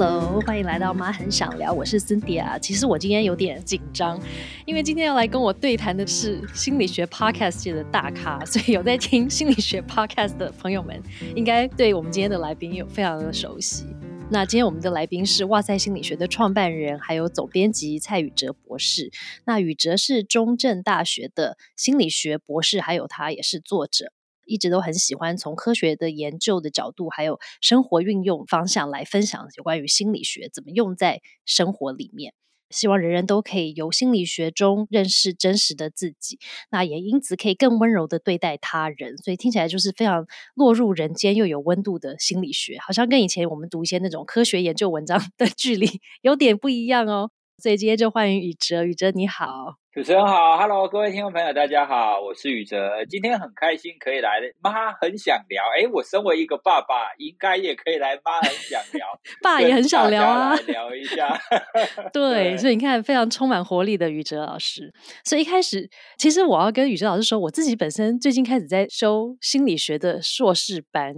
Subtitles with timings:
[0.00, 2.56] Hello，欢迎来到妈很想聊，我是 Cynthia。
[2.60, 4.16] 其实我今天有点紧张，
[4.64, 11.02] 因为今天要来跟我对谈的是心理学 Podcast 界的大咖，所以有在听心理学 Podcast 的朋友们，
[11.34, 13.86] 应该对我们今天的来宾有非常的熟悉。
[14.30, 19.10] 那今天我们的来宾是哇塞心理学的创办人，还有总编辑蔡宇哲博士。
[19.46, 24.12] 那宇哲是中正大学的心理学博士，还有他也是作者。
[24.48, 32.32] 一直都很喜欢从科学的研究的角度，还有生活运用方向来分享有关于心理学怎么用在生活里面。
[32.70, 36.38] 希望人人都可以由心理学中认识真实的自己，
[36.70, 39.16] 那也因此可以更温柔的对待他人。
[39.16, 45.88] 所以听起来就是非常落入人间又有温度的心理学，好像跟以前我们读一些那种科学研究文章 的距离
[46.20, 47.30] 有点不一样哦。
[47.56, 49.76] 所以今天就欢迎宇哲，宇哲你好。
[49.98, 54.38] 主持人好，Hello，各位听众朋友，大家好，我是宇哲，今天很开心可以来。
[54.62, 58.14] 妈很想聊，哎，我身为一个爸爸，应该也可以来。
[58.24, 59.08] 妈很想聊，
[59.42, 61.36] 爸也很想聊啊，聊一下。
[62.14, 64.94] 对，所以你看，非常充满活力的宇哲老师。
[65.24, 71.12] 所以一开始，其实我要跟宇哲老师说，我自己本身最近开始在修心理学的硕士班。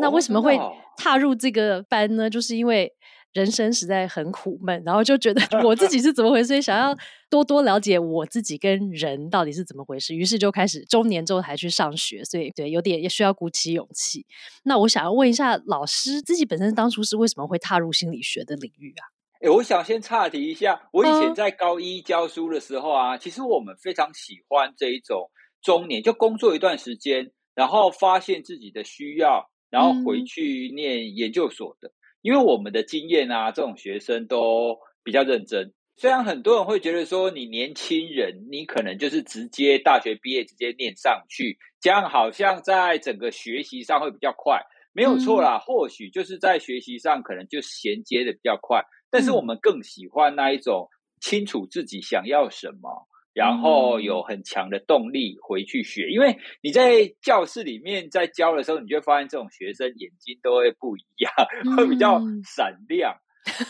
[0.00, 0.58] 那为什么会
[0.96, 2.28] 踏入这个班呢？
[2.28, 2.92] 就是因为。
[3.32, 6.96] 人生实在很苦闷，然后就觉得 我自己是怎么回事，想要
[7.30, 14.26] 多多了解我自己跟人到底是怎么回事，于是就开始中年之后还去上学，所以对有点也需要鼓起勇气。
[14.64, 19.04] 那我想要问一下老师，自己本身当初是为什么会踏入心理学的领域啊？
[19.40, 25.30] 哎，我想先岔题一下，我以前在高一教书的时候啊，其实我们非常喜欢这一种
[25.62, 31.92] 中年就工作一段时间，然后发现自己的需要，然后回去念研究所的。
[32.22, 35.72] 因为我们的经验啊，这种学生都比较认真。
[35.96, 44.60] 虽然很多人会觉得说，你年轻人，你可能就是直接大学毕业直接念上去，这样好像在整个学习上会比较快，
[44.92, 45.58] 没有错啦。
[45.58, 48.80] 或许就是在学习上可能就衔接的比较快，
[49.10, 50.88] 但是我们更喜欢那一种
[51.20, 53.08] 清楚自己想要什么。
[53.38, 61.32] 然后有很强的动力回去学，因为你在教室里面在教的时候，你就发现这种学生眼睛都会不一样，
[61.76, 63.14] 会比较闪亮。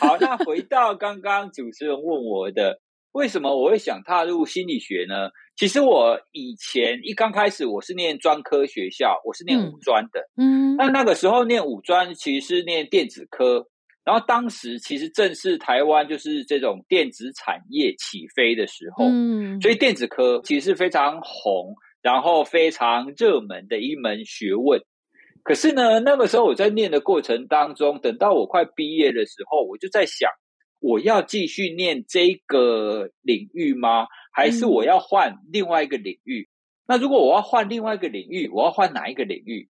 [0.01, 2.81] 好，那回到刚刚主持人问我的，
[3.13, 5.29] 为什么我会想踏入心理学呢？
[5.55, 13.67] 其实我以前一刚开始我是念专科学校，我是念五专的，嗯，那那个时候念五专其实是念电子科。
[14.09, 24.81] 然后当时其实正是台湾就是这种电子产业起飞的时候，嗯，所以电子科其实是非常红，然后非常热门的一门学问。
[25.43, 30.31] 可是呢，那个时候我在念的过程当中，等到我快毕业的时候，我就在想，
[30.81, 34.07] 我要继续念这个领域吗？
[34.33, 36.49] 还是我要换另外一个领域？
[36.87, 39.69] 那如果我要换另外一个领域，我要换哪一个领域？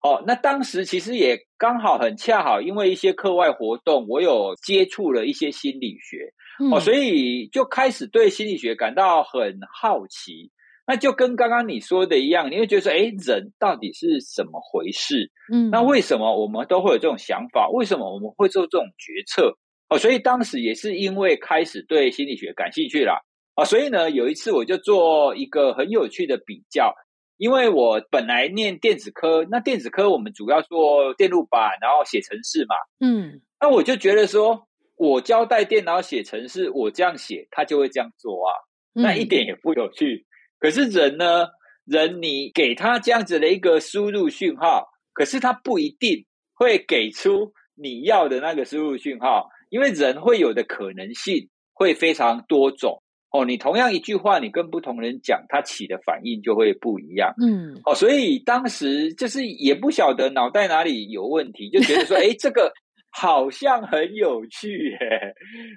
[0.00, 6.32] 哦，那当时其实也刚好很恰好，因为一些课外活动，我有接触了一些心理学，
[6.72, 10.52] 哦，所以就开始对心理学感到很好奇。
[10.86, 15.30] 那就跟刚刚你说的一样，你会觉得说，哎，人到底是怎么回事？
[15.52, 17.68] 嗯，那为什么我们都会有这种想法？
[17.68, 19.58] 为什么我们会做这种决策？
[19.88, 23.22] 哦，所以当时也是因为开始对心理学感兴趣了，
[23.54, 26.94] 啊，所以呢，有一次我就做一个很有趣的比较。
[27.38, 32.74] 因为我本来念电子科，那电子科我们主要做电路板，然后写程式嘛。
[33.00, 34.66] 嗯，那我就觉得说，
[34.96, 38.52] 我交代电脑写程式，我这样写，他就会这样做啊，
[38.92, 40.26] 那一点也不有趣。
[40.58, 41.46] 可是人呢，
[41.84, 53.00] 人你给他这样子的一个输入讯号，可是他不一定会给出你要的那个输入讯号，因为人会有的可能性会非常多种。
[53.30, 57.34] 哦，你同样一句话，你跟不同人讲，他起的反应就会不一样。
[57.42, 62.72] 嗯，哦，所以当时就是也不晓得脑袋哪里有问题，就觉得说， 哎，这个
[63.10, 64.98] 好像很有趣，耶。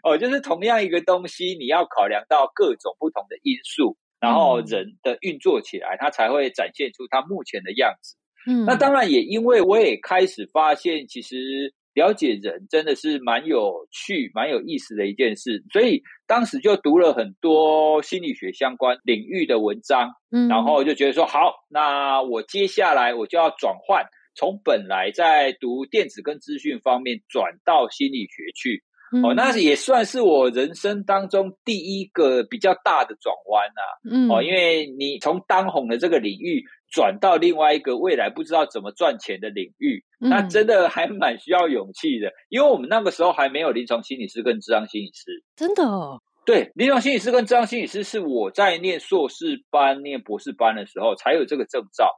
[0.03, 8.15] 哦，就是同样一个东西，你要考量到各种不同的因素，然后人的运作起来，它才会展现出它目前的样子。
[8.49, 11.73] 嗯，那当然也因为我也开始发现，其实。
[11.93, 24.05] 了解人真的是蛮有趣、蛮有意思的一件事，所以当时就读了很多心理学相关领域的文章，嗯，然后就觉得说好，那我接下来我就要转换，
[24.35, 28.83] 从本来在读电子跟资讯方面转到心理学去，
[29.23, 36.63] 哦，那也算是我人生当中第一个比较大的转弯呐，嗯，哦，因为你从当红的这个领域。
[36.93, 42.29] 转到另外一个未来不知道怎么赚钱的领域，那真的还蛮需要勇气的。
[42.49, 46.21] 因为我们那个时候还没有临床心理师跟智商心理师，真的哦。
[46.45, 52.09] 对，临床心理师跟智商心理师是我在念硕士班、念博士班的时候才有这个证照。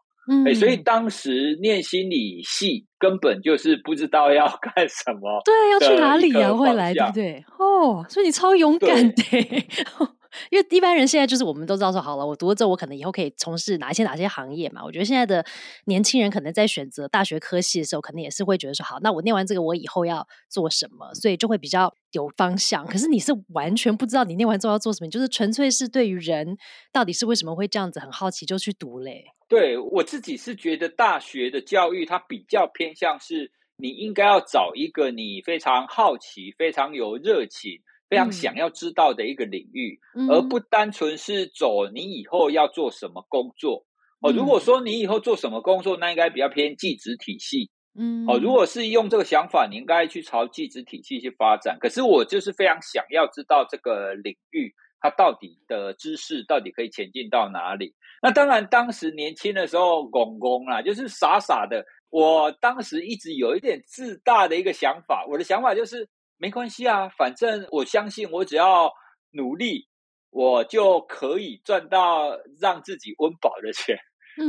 [0.46, 6.54] 哎，所以当时念心理系根本就是不知道要 干什么，对，要去哪里啊？
[6.54, 7.46] 未来对不对？
[7.60, 9.24] 哦，所以你超勇敢的。
[10.50, 14.84] 因为一般人现在就是我们都知道说好了，我读了之后，我可能以后可以从事哪些哪些行业嘛？
[14.84, 15.46] 我觉得现在的
[15.86, 21.14] 年轻人可能在选择大学科系的时候，可能也是会觉得说好，那我念完这个，我以后要做什么？
[21.14, 22.84] 所以就会比较有方向。
[22.88, 26.58] 可是你是完全不知道你念完之后要做什么，就是纯粹是对于人
[26.92, 29.26] 到底是为什么会这样子很好奇就去读嘞。
[29.54, 37.82] 对我自己是觉得大学的教育它比较偏向是，你应该要找一个你非常好奇、非常有热情。
[38.10, 43.88] 非常想要知道的一个领域，而不单纯是走你以后要做什么工作
[44.22, 44.32] 哦。
[44.32, 48.38] 如果说你以后做什么工作，那应该比较偏技职体系，嗯，哦。
[48.38, 51.80] 如果是用这个想法，你应该去朝技职体系去发展。
[51.80, 57.94] 可是我就是非常想要知道这个领域它到底的知识到底可以前进到哪里。
[58.24, 61.86] 那当然，当时年轻的时候，公公啦，就是傻傻的。
[62.10, 66.10] 我当时一直有一点自大的一个想法，我的想法就是。
[66.40, 68.92] 没关系啊，反正我相信，我只要
[69.32, 69.88] 努力，
[70.30, 73.96] 我就可以赚到让自己温饱的钱。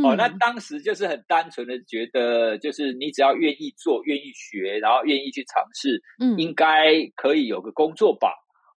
[0.02, 8.32] 哦，那当时就是很单纯的觉得，就是你只要愿意做、愿意学，然后愿意去尝试，嗯，应该可以有个工作吧。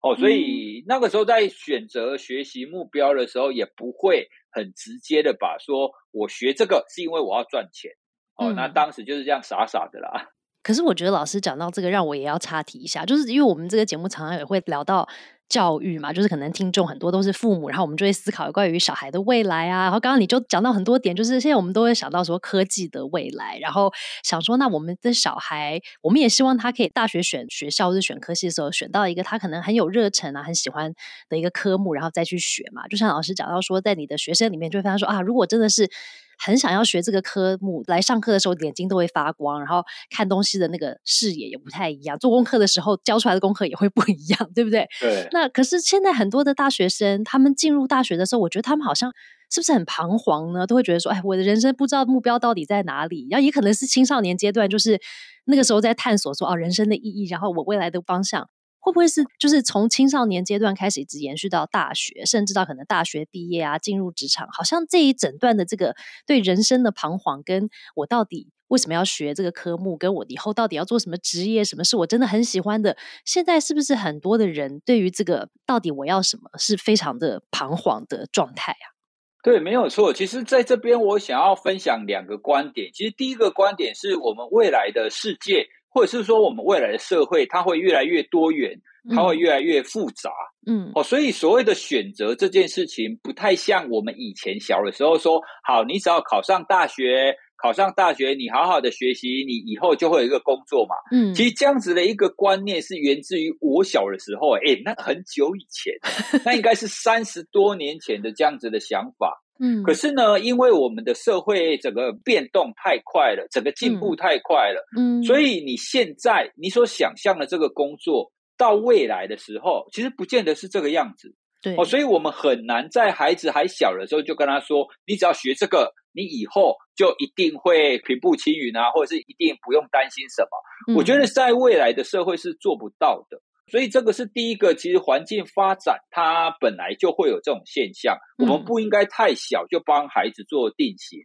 [0.07, 7.91] 哦，所以那个时候在选择学习目标的时候，也不会很直接的把说我学这个是因为我要赚钱。
[8.37, 10.29] 哦，那当时就是这样傻傻的啦。
[10.63, 15.09] 可是我觉得老师讲到这个，让我也要插题一下，就是因为我们这个节目常常也会聊到
[15.49, 19.85] 教育嘛，就是可能听众很多都是父母，然后我们就会思考关于小孩的未来啊。
[19.85, 30.93] 然后刚刚你就讲到很多点，就是现在我们都会想到说科技的未来，然后想说那我们的小孩，我们也希望他可以大学选学校或者选科系的时候，选到一个他可能很有热忱啊，很喜欢
[31.29, 32.87] 的一个科目，然后再去学嘛。
[32.89, 35.91] 就像老师讲到说，在你的学生里面就会发现说啊，如果真的是。
[36.39, 42.19] 很想要学这个科目，来上课的时候眼睛都会发光，然后看东西的那个视野也不太一样。
[42.19, 44.87] 做功课的时候教出来的功课也会不一样，对不对？
[45.01, 45.29] 对。
[45.33, 49.13] 那可是现在很多的大学生，他们进入大学的时候，我觉得他们好像
[49.51, 50.67] 是不是很彷徨呢？
[50.67, 55.01] 都会觉得说：“哎，我的人生不知道目标到底在哪里。”然后也可能是青少年阶段，就是
[55.45, 58.49] 那个时候在探索说：“哦，人生的意义，然后我未来的方向。”
[58.87, 64.47] 会不会是就是从青少年阶段开始，一直延续到大学，甚至到可能大学毕业啊，进入职场？
[64.53, 72.97] 好像这一整段的这个对人生的彷徨，跟我到底为什么要学这个科目，跟我以后到底要做什么职业，什么是我真的很喜欢的？
[73.25, 78.95] 现在是不是很多的人对于这个到底我要什么，是非常的彷徨的状态啊？
[79.43, 80.13] 对，没有错。
[80.13, 82.93] 其实在这边，我想要分享两个观点。
[82.93, 85.67] 其实第一个观点是我们未来的世界。
[85.97, 88.79] 或者是说，我们未来的社会，它会越来越多元，
[89.15, 90.31] 它会越来越复杂，
[90.67, 105.95] 嗯，哦，所以所谓的选择这件事情，不太像我们以前小的时候说，好，你只要考上大学，考上大学，你好好的学习，你以后就会有一个工作嘛，嗯，其实这样子的一个观念是源自于我小的时候，哎，那很久以前，
[106.45, 109.43] 那应该是三十多年前的这样子的想法。
[109.61, 121.75] 嗯，可是呢，因为我们的社会整个变动太快了，整个进步太快了，嗯，所以你现在你所想象的这个工作，到未来的时候，其实不见得是这个样子，对。
[121.77, 130.97] 哦，所以我们很难在孩子还小的时候就跟他说，你只要学这个，你以后就一定会平步青云啊，或者是一定不用担心什么。
[130.97, 133.41] 我觉得在未来的社会是做不到的。
[133.69, 141.21] 所以这个是第一个，其实环境发展它本来就会有这种现象，我们不应该太小就帮孩子做定型。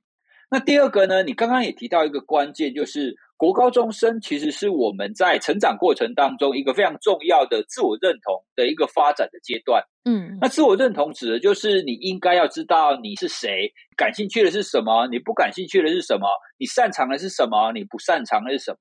[0.54, 1.24] 那第二个呢？
[1.24, 9.82] 你刚刚也提到一个关键，就是国高中生其实是我们在成长过程当中一个非常重要的自我认同的一个发展的阶段。
[10.04, 18.78] 嗯，那自我认同指的就是你应该要知道你是谁，感兴趣的是什么，你不感兴趣的是什么，你擅长的是什么，你不擅长的是什么。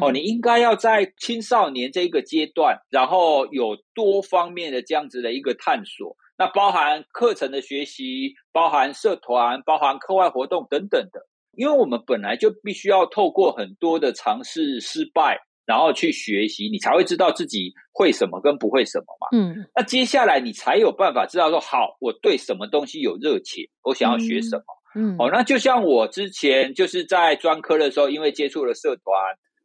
[0.00, 11.26] 哦，你应该要在青少年这一个阶段，然后有多方面的这样子的一个探索，那包含课程的学习，包含社团，包含课外活动等等的。
[11.56, 15.36] 因为我们本来就必须要透过很多的尝试失败，
[15.66, 19.36] 然后去学习，你才会知道自己会什么跟不会什么嘛。
[19.36, 24.64] 嗯，那接下来你才有办法知道说，好，我对什么东西有热情，我想要学什么。
[24.94, 29.04] 嗯，哦，那就像我之前就是在专科的时候，因为接触了社团。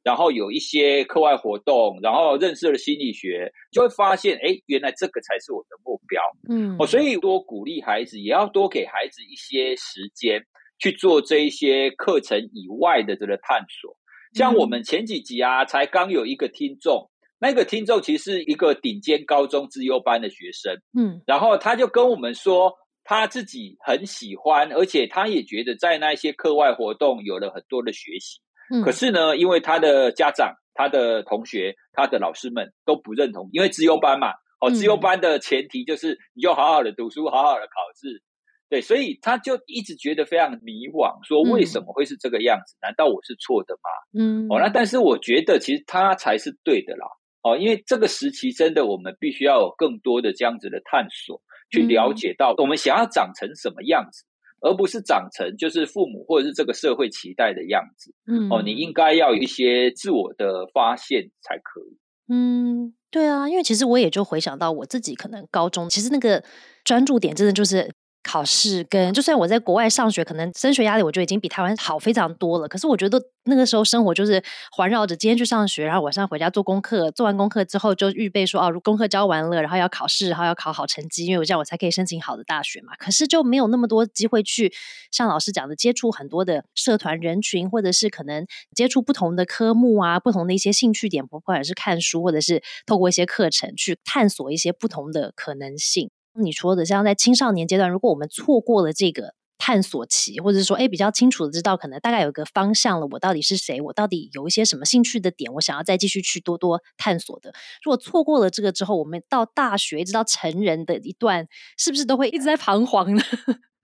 [0.08, 6.22] 然后有一些课外活动，然后认识了心理学，就会发现，哎，原来这个才是我的目标。
[6.48, 10.46] 嗯，哦，所以多鼓励孩子，也要多给孩子一些时间
[10.80, 13.98] 去做这一些课程以外的这个探索。
[14.34, 22.72] 像我们前几集啊，才刚有一个听众，那个听众其实是一个顶尖高中自优班的学生，嗯，然后他就跟我们说。
[23.10, 28.42] 他自己很喜欢，而且他也觉得在那些课外活动有了很多的学习。
[28.72, 38.22] 嗯，可是呢，因为他的家长、他的同学、他的老师们都不认同，因为自优班嘛，哦，自优班的前提就是你就好好的读书，好好的考试，
[38.70, 42.76] 对，所以他就一直觉得非常迷惘，说为什么会是这个样子？
[42.82, 43.90] 难道我是错的吗？
[44.20, 47.08] 嗯，哦，那但是我觉得其实他才是对的啦，
[47.44, 51.42] 哦，因为这个时期真的我们必须要有更多的这样子的探索。
[51.70, 54.24] 去了解到我们想要长成什么样子，
[54.62, 58.14] 而不是长成就是父母或者是这个社会期待的样子。
[58.26, 61.98] 嗯，哦，你应该要有一些自我的发现才可以。
[62.30, 66.44] 嗯，对啊，因为其实我也就回想到我自己，可能高中其实那个
[66.84, 67.94] 专注点真的就是。
[68.28, 72.68] 考试跟就算我在国外上学，可能升学压力我就已经比台湾好非常多了。
[72.68, 82.94] 可是我觉得那个时候生活就是环绕着今天去上学，然后晚上回家做功课，做完功课之后就预备说哦，如功课交完了，然后要考试，然后要考好成绩，因为我这样我才可以申请好的大学嘛。
[82.98, 84.74] 可是就没有那么多机会去
[85.10, 96.10] 像老师讲的接触很多的社团人群，或者是可能接触不同的科目啊，不同的一些兴趣点，不管是看书，或者是透过一些课程去探索一些不同的可能性。
[96.42, 107.54] 你说的像在青少年阶段，如果我们错过了这个探索期，或者是说，哎，比较清楚的知道，可能大概有个方向了，我到底是谁，我到底有一些什么兴趣的点，我想要再继续去多多探索的。
[107.84, 113.22] 如果错过了这个之后，我们到大学一直到成人的一段，是不是都会一直在彷徨呢？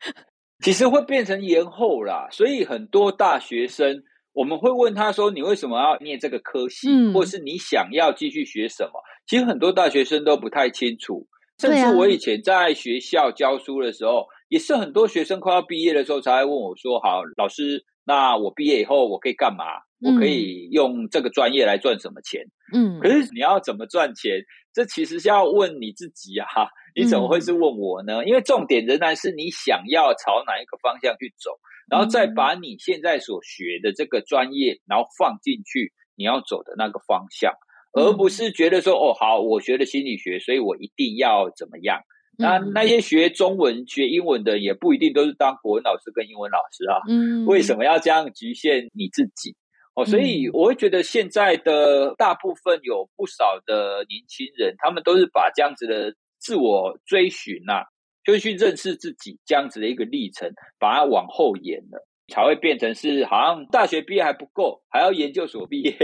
[0.63, 6.87] 其实会变成延后啦，所以很多大学生，我们会问他说：“你为什么要念这个科系？
[7.11, 8.91] 或是你想要继续学什么？”
[9.27, 11.27] 其实很多大学生都不太清楚。
[11.59, 19.63] 甚至我以前在学校教书的时候，也是很多学生快要毕业的时候才会问我说：“好，老师，那我毕业以后我可以干嘛？
[20.01, 22.41] 我可以用这个专业来赚什么钱？”
[22.73, 24.41] 嗯，可是你要怎么赚钱？
[24.73, 26.47] 这其实是要问你自己啊！
[26.95, 28.25] 你怎么会是问我呢？
[28.25, 31.51] 因为重点仍然是你想要朝哪一个方向去走，
[31.87, 37.53] 然后再把你现在所学的这个专业，然后放进去你要走的那个方向。
[37.93, 42.01] 而不是觉得说哦好，我学了心理学，所以我一定要怎么样？
[42.35, 46.97] 那那些学中文、学英文的也不一定都是当国文老师跟英文老师啊。
[47.07, 49.55] 嗯，为什么要这样局限你自己？
[49.93, 57.83] 哦，所以我会觉得现在的大部分有不少的年轻人，他们都是把这样子的自我追寻呐，
[58.25, 65.95] 就是去认识自己这样子的一个历程，把它往后延了，才会变成是好像大学毕业还不够，还要研究所毕业。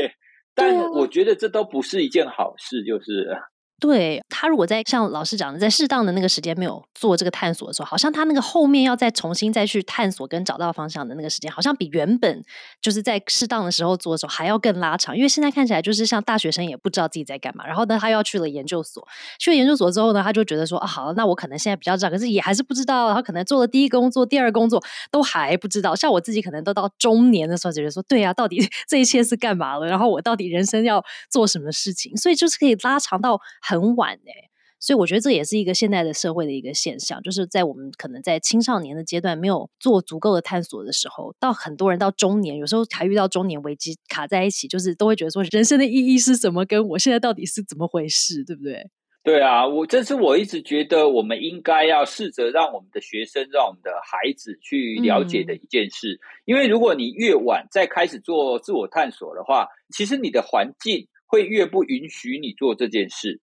[0.59, 3.35] 但我觉得这都不是一件好事，就是。
[3.79, 12.43] 对他，如果在像老师讲的，在适当的那个时间没有做这个探索的时候，好像他那个后面要再重新再去探索跟找到方向的那个时间，好像比原本
[12.81, 15.15] 就是在适当的时候做的时候还要更拉长。
[15.15, 19.07] 因为现在看起来就是像大学生也不知道自己在干嘛，然后呢，他又要去了研究所，
[19.39, 23.13] 去了研究所之后呢，他就觉得说啊，好，那我可能现在比较知道，可是也还是不知道。
[23.13, 25.95] 他可能做了第一工作、第二工作都还不知道。
[25.95, 28.59] 像我自己可能都到中年的时候，觉得说，对啊，到底
[28.89, 29.87] 这一切是干嘛了？
[29.87, 32.15] 然后我到底人生要做什么事情？
[32.17, 33.39] 所以就是可以拉长到。
[33.69, 34.49] 很晚哎，
[34.79, 48.89] 所以我觉得这也是一个现代的社会的一个现象，就是在我们可能在青少年的阶段没有做足够的探索的时候，到很多人到中年，有时候还遇到中年危机卡在一起，就是都会觉得说人生的意义是什么，跟我现在到底是怎么回事，对不对？
[49.21, 63.41] 对啊，我这是我一直觉得我们应该要试着让我们的学生、让我们的孩子去了解的一件事，因为如果你越晚再开始做自我探索的话，其实你的环境会越不允许你做这件事。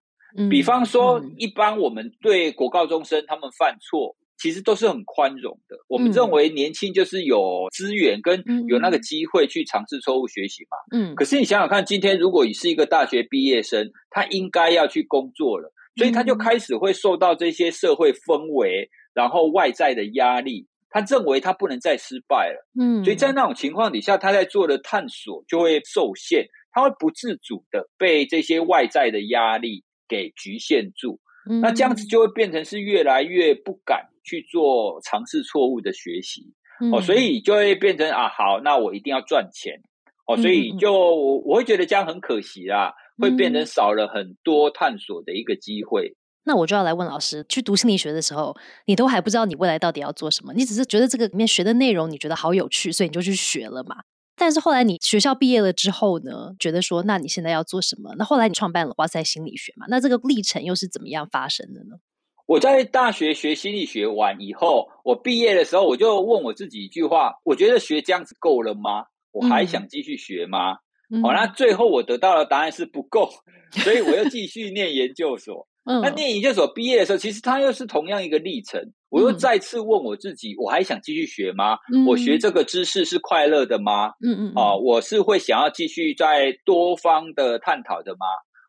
[0.49, 5.75] 比方说，一般我们对国高中生他们犯错，其实都是很宽容的。
[5.87, 10.77] 我们认为年轻就是有资源跟有那个机会去尝试错误学习嘛。
[10.95, 11.15] 嗯。
[11.15, 22.67] 可是你想想看，今天如果你是一个大学毕业生，他应该要去工作了，所以他就开始会受到这些社会氛围，然后外在的压力，他认为他不能再失败了。
[22.79, 23.03] 嗯。
[23.03, 29.83] 所以在那种情况底下，他在做的探索就会受限，他会不自主的被这些外在的压力。
[30.07, 31.19] 给局限住，
[31.61, 36.53] 那这样子就会变成是越来越不敢去做尝试错误的学习。
[36.91, 39.81] 哦，所以就会变成啊，好，那我一定要赚钱。
[40.27, 46.15] 哦，所以就我会觉得这样很可惜啦，会变成少了很多探索的一个机会。
[46.43, 54.03] 那我就要来问老师，去读心理学的时候，你都还不知道你未来到底要做什么，你只是觉得这个里面学的内容你觉得好有趣，所以你就去学了嘛。
[54.37, 58.13] 但是后来你学校毕业了之后呢，觉得说，那你现在要做什么？
[58.17, 59.87] 那后来你创办了哇塞心理学嘛？
[59.89, 61.97] 那这个历程又是怎么样发生的呢？
[62.45, 69.05] 我在大学学心理学完以后，我毕业的时候，我就问我自己一句话：我觉得学这样子够了吗？
[69.31, 70.75] 我还想继续学吗？
[71.23, 73.29] 好，那最后我得到的答案是不够，
[73.83, 75.67] 所以我又继续念研究所。
[75.83, 78.93] 那念研究所毕业的时候，其实它又是同样一个历程。
[79.09, 81.77] 我又再次问我自己：我还想继续学吗？
[82.05, 84.09] 我学这个知识是快乐的吗？
[84.21, 88.25] 嗯嗯，啊，我是会想要继续在多方的探讨的吗？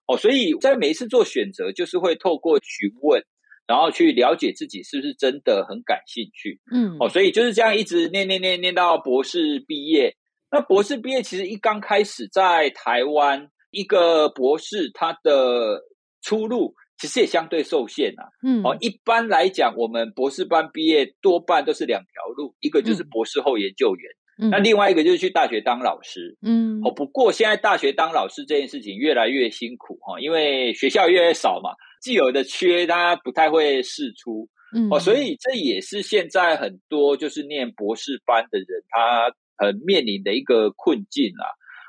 [0.06, 3.22] 哦，所以在每一次做选择，就是会透过询问，
[3.66, 6.60] 然后去了解自己是不是真的很感兴趣。
[6.72, 10.14] 嗯，哦，所以就是这样一直念念念念到博士毕业。
[10.50, 15.82] 那博士毕业其实一刚开始在台湾，一个博士他的
[16.22, 16.74] 出路。
[16.98, 18.28] 其实也相对受限啊。
[18.42, 24.10] 嗯，哦，一般来讲，我们博士班毕业多半都是两条路，一个就是博士后研究员，
[24.42, 26.36] 嗯那另外一个就是去大学当老师。
[26.42, 31.70] 嗯，哦，不过现在大学当老师这件事情越来越辛苦哈，因为学校越来越少嘛，
[32.02, 34.48] 既有的缺大家不太会释出。
[34.74, 41.46] 嗯，哦，所以这也是现在很多就是念博士班的人他很面临的一个困境啊。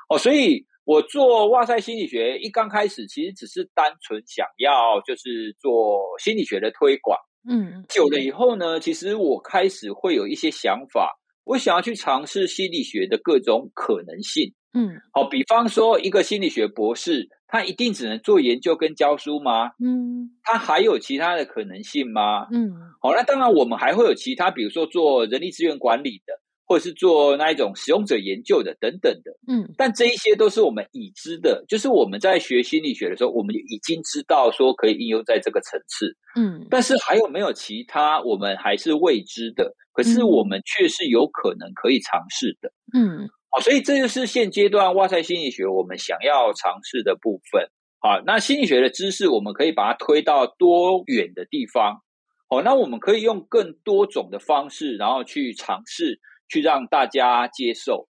[0.08, 0.64] 哦，所以。
[0.90, 7.16] 我做哇塞心理学一刚开始，其实只是单纯想要就是做心理学的推广。
[7.48, 14.52] 嗯，久了以后呢，其实我开始会有一些想法，我想要去尝试心理学的各种可能性。
[14.74, 19.70] 嗯，好，比方说一个心理学博士，他一定只能做研究跟教书吗？
[19.78, 22.48] 嗯，他还有其他的可能性吗？
[22.50, 26.34] 嗯，好，那当然我们还会有其他，比如说做人力资源管理的。
[26.70, 39.74] 或者是做那一种使用者研究的等等的，嗯，但这一些都是我们已知的，就是我们在学心理学的时候，我们已经知道说可以应用在这个层次，嗯，但是还有没有其他我们还是未知的？
[39.92, 47.68] 可是我们却是有可能可以尝试的，嗯，好，所以这就是现阶段哇塞心理学我们想要尝试的部分。
[47.98, 52.00] 好，那心理学的知识我们可以把它推到多远的地方？
[52.48, 56.20] 好，那我们可以用更多种的方式，然后去尝试。
[56.50, 58.08] 去让大家接受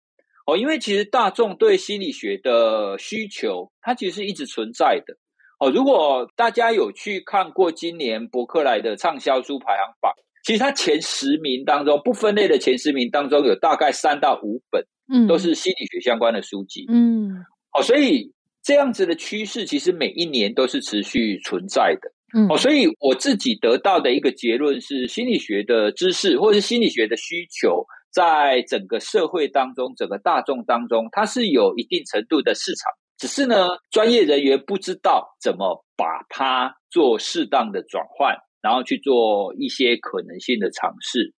[0.44, 5.14] 哦，因为其实大众对心理学的需求，它其实是一直存在的
[5.60, 5.70] 哦。
[5.70, 10.12] 如果大家有去看过今年伯克莱的畅销书排行榜，
[10.44, 17.30] 其实它前十名当中，不分类的前十名当中，有大概三到五本，嗯，都是心理学相关的书籍，嗯，
[17.72, 18.32] 哦，所以
[18.64, 27.86] 这样子的趋势，其实每一年都是持续存在的，嗯，哦，所以我自己得到的一个结论是，心理学的知识或者是心理学的需求。
[28.12, 41.32] 在整个社会当中，整个大众当中，它是有一定程度的市场，只是呢，专业人员不知道怎么把它做适当的转换，然后去做一些可能性的尝试。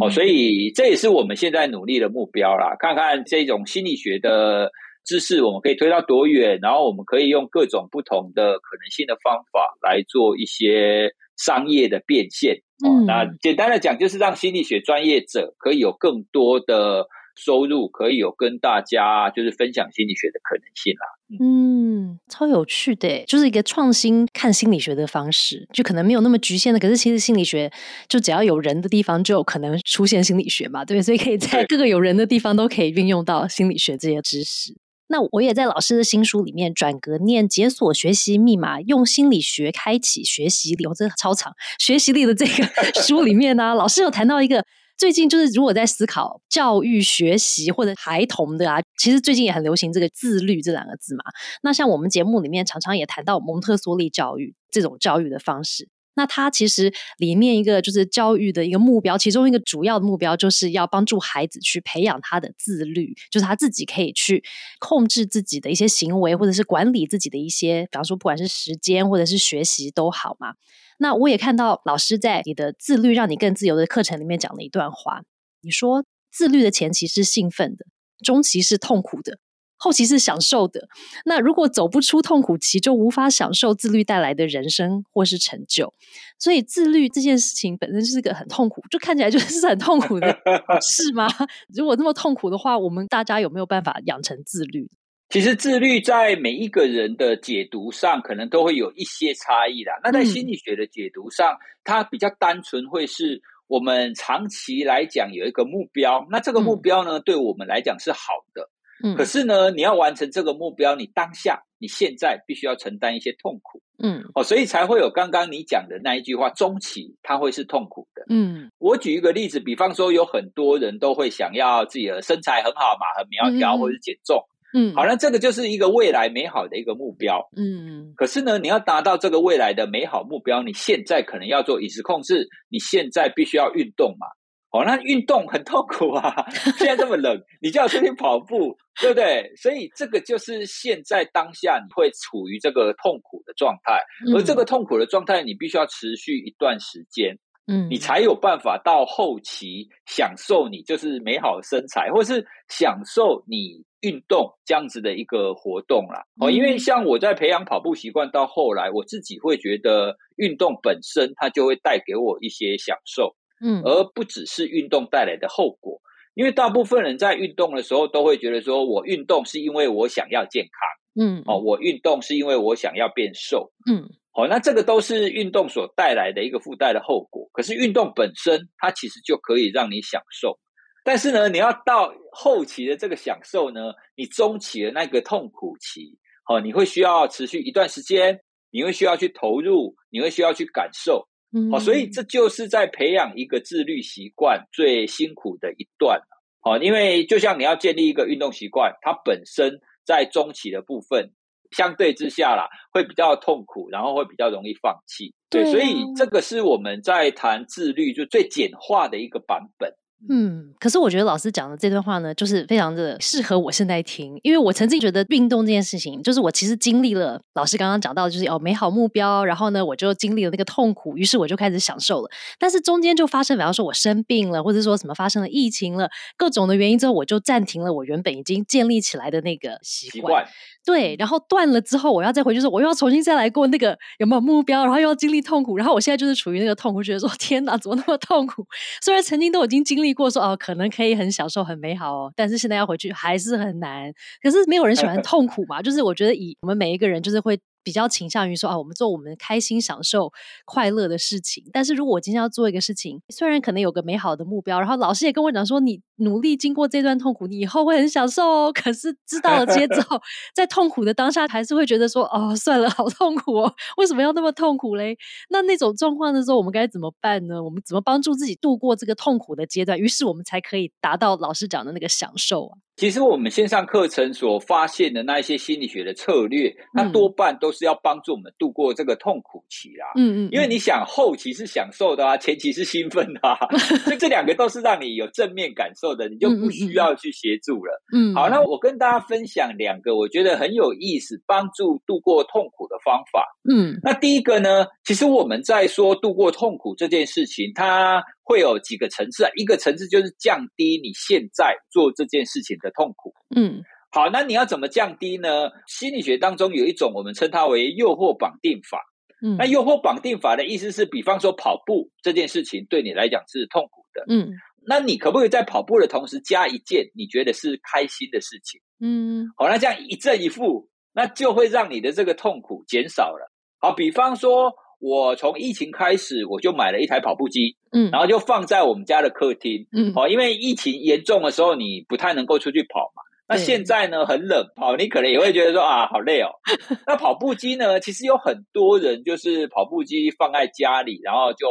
[0.00, 2.74] 哦，所以这也是我们现在努力的目标啦。
[2.78, 4.70] 看看这种心理学的
[5.04, 12.62] 知识，我们可以推到多远，然后我们可以用各种不同的可能性的方法来做一些商业的变现。
[12.84, 21.06] 嗯，那简单的讲，就是让心理学专业者可以有更多的收入，可以有跟大家就是分享心理学的可能性啦。
[21.40, 26.78] 嗯，超有趣的，就是一个创新看心理学的方式，就可能没有那么局限的。
[26.78, 27.72] 可是其实心理学
[28.08, 34.76] 就只要有人的地方，就有可能出现心理学嘛，对，所以可以在各个有人的地方都可以运用到心理学这些知识。
[35.06, 40.86] 那我也在老师的新书里面转格念解锁学习密码，用心理学开启学习力。
[40.86, 42.64] 我这超长学习力的这个
[43.02, 44.64] 书里面呢，老师有谈到一个
[44.96, 51.24] 最近就是如果在思考教育学习或者孩童的啊，其实最近也很流行这个自律这两个字嘛。
[51.62, 55.88] 那像我们节目里面常常也谈到蒙特梭利教育这种教育的方式。
[56.16, 64.42] 那它其实里面一个就是教育的一个目标，其中一个主要的目标就是要帮助孩子去培养他的自律，就是他自己可以去
[64.78, 70.54] 控制自己的一些行为，或者是管理自己的一些，比方说不管是时间或者是学习都好嘛。
[70.98, 75.22] 那我也看到老师在你的自律让你更自由的课程里面讲了一段话，
[75.60, 77.86] 你说自律的前期是兴奋的，
[78.22, 79.38] 中期是痛苦的。
[79.84, 80.88] 后期是享受的，
[81.26, 85.92] 那如果走不出痛苦期，就无法享受自律带来的人生或是成就。
[86.38, 90.34] 所以自律这件事情本身就是个很痛苦，就看起来就是很痛苦的
[90.80, 91.28] 事吗？
[91.76, 94.88] 如果那么痛苦的话，我们大家有没有办法养成自律？
[95.28, 99.90] 其实自律在每一个人的解读上，可能都会有一些差异的。
[100.02, 108.18] 那在心理学的解读上，它比较单纯，会是我们长期来讲有一个目标，那这个目标呢，对我们来讲是好
[108.54, 108.70] 的。
[109.16, 118.70] 可是呢，你要完成这个目标，你当下、你现在必须要承担一些痛苦，嗯，哦，所以才会有刚刚你讲的那一句话，中期它会是痛苦的，嗯。
[118.78, 128.14] 我举一个例子，比方说，有很多人都会想要自己的身材很好嘛，很苗条，或者是减重，嗯，好，那这个就是一个未来美好的一个目标，嗯。
[128.16, 134.26] 可是呢，你要达到这个未来的美好目标，你现在可能要做饮食控制，你现在必须要运动嘛。
[134.74, 136.34] 哦，那运动很痛苦啊！
[136.76, 139.52] 现在这么冷，你就要出去跑步，对不对？
[139.54, 144.00] 所以这个就是现在当下你会处于这个痛苦的状态，
[144.34, 147.38] 而这个痛苦的状态你必须要持续一段时间。
[147.66, 156.24] 嗯，你才有办法到后期享受你就是美好身材，或是享受你运动这样子的一个活动啦。
[156.40, 166.00] 哦，因为像我在培养跑步习惯到后来，我自己会觉得运动本身它就会带给我一些享受，嗯，而不只是运动带来的后果。
[166.34, 174.08] 因为大部分人在运动的时候都会觉得说，我运动是因为我想要健康，嗯，哦，我运动是因为我想要变瘦，嗯。
[174.36, 177.48] 好，那这个都是运动所带来的一个附带的后果。
[177.52, 180.58] 可是运动本身，它其实就可以让你享受。
[181.04, 188.40] 但是呢，你要到后期的这个享受呢，你中期的那个痛苦期，好，你会需要持续一段时间，
[188.72, 191.28] 你会需要去投入，你会需要去感受。
[191.70, 196.20] 好，所以这就是在培养一个自律习惯最辛苦的一段。
[196.60, 201.32] 好，因为就像你要建立一个运动习惯，它本身在中期的部分。
[201.70, 205.34] 相对之下啦，会比较痛苦，然后会比较容易放弃。
[205.50, 209.92] 对，所以这个是我们在谈自律就最简化的一个版本。
[210.28, 222.30] 嗯，可是我觉得老师讲的这段话呢，就是非常的适合我现在听，因为我曾经觉得运动这件事情，就是我其实经历了老师刚刚讲到，就是哦美好目标，然后呢我就经历了那个痛苦，于是我就开始享受了。
[222.58, 230.46] 但是中间就发生，比方说我生病了，或者说什么发生了疫情了，各种的原因之后，我就暂停了我原本已经建立起来的那个习惯。
[230.86, 238.66] 对，然后断了之后，我要再回去说，我又要重新再来过那个有没有目标，然后又要经历痛苦，然后我现在就是处于那个痛苦，觉得说天哪，怎么那么痛苦？
[239.02, 244.12] 虽然曾经都已经经历过，说哦，可能可以很享受、很美好哦，但是现在要回去还是很难。
[244.40, 247.58] 可是没有人喜欢痛苦嘛，就是我觉得以我们每一个人就是会。
[247.84, 250.32] 比较倾向于说啊，我们做我们开心、享受、
[250.64, 251.62] 快乐的事情。
[251.72, 258.72] 但是如果我今天要做一个事情，虽然可能有个美好的目标，然后老师也跟我讲说，你努力经过这段痛苦，你以后会很享受哦。
[258.72, 260.18] 可是知道了这些之后，
[260.54, 265.16] 在痛苦的当下，还是会觉得说，哦，算了，好痛苦哦，为什么要那么痛苦嘞？
[265.50, 267.62] 那那种状况的时候，我们该怎么办呢？
[267.62, 269.98] 我们怎么帮助自己度过这个痛苦的阶段？
[269.98, 272.83] 于是我们才可以达到老师讲的那个享受啊。
[272.96, 280.06] 其实我们线上课程所发现的那一些心理学的策略，那多半都是要帮助我们度过这个痛苦期啦。
[280.16, 283.58] 嗯嗯，因为你想后期是享受的啊，前期是兴奋的，啊
[284.04, 288.02] 所以这两个都是让你有正面感受的，你就不需要去协助了。
[288.12, 293.44] 嗯，好，那我跟大家分享两个我觉得很有意思、帮助度过痛苦的方法。
[293.68, 298.22] 嗯，那第一个呢，其实我们在说度过痛苦这件事情，它。
[298.44, 299.50] 会有几个层次啊？
[299.56, 303.32] 一个层次就是降低你现在做这件事情的痛苦。
[303.56, 305.70] 嗯，好，那你要怎么降低呢？
[305.88, 309.00] 心理学当中有一种我们称它为诱惑绑定法。
[309.42, 314.24] 嗯，那诱惑绑定法的意思是，比方说跑步这件事情对你来讲是痛苦的。
[314.28, 314.52] 嗯，
[314.86, 318.80] 那你可不可以在跑步的同时加一件你觉得是开心的事情？
[319.00, 323.50] 嗯，好，那这样一正一负，那就会让你的这个痛苦减少了。
[323.80, 324.70] 好，比方说。
[325.00, 333.22] 我从疫情开始，我就买了一台跑步机，嗯，然后就放在我们家的客厅，嗯，哦，因为疫情严重的时候，你不太能够出去跑嘛。
[333.46, 336.48] 那现在呢，很冷，跑你可能也会觉得说啊，好累哦。
[337.06, 341.66] 那跑步机呢，其实有很多人就是跑步机放在家里，然后就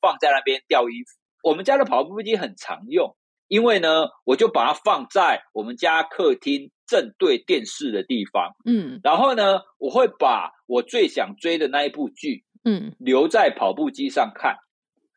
[0.00, 1.18] 放在那边吊衣服。
[1.42, 3.16] 我们家的跑步机很常用，
[3.48, 12.44] 因为呢，我就把它放在我们家客厅正对电视的地方，嗯，然后呢，我会把我最想追的那一部剧。
[12.64, 14.56] 嗯，留在跑步机上看，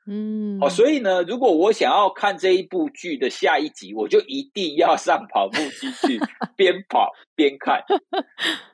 [0.08, 6.20] 嗯，哦，所以呢，如果我想要看这一部剧的下一集，我就一定要上跑步机去
[6.58, 7.84] 边跑边看。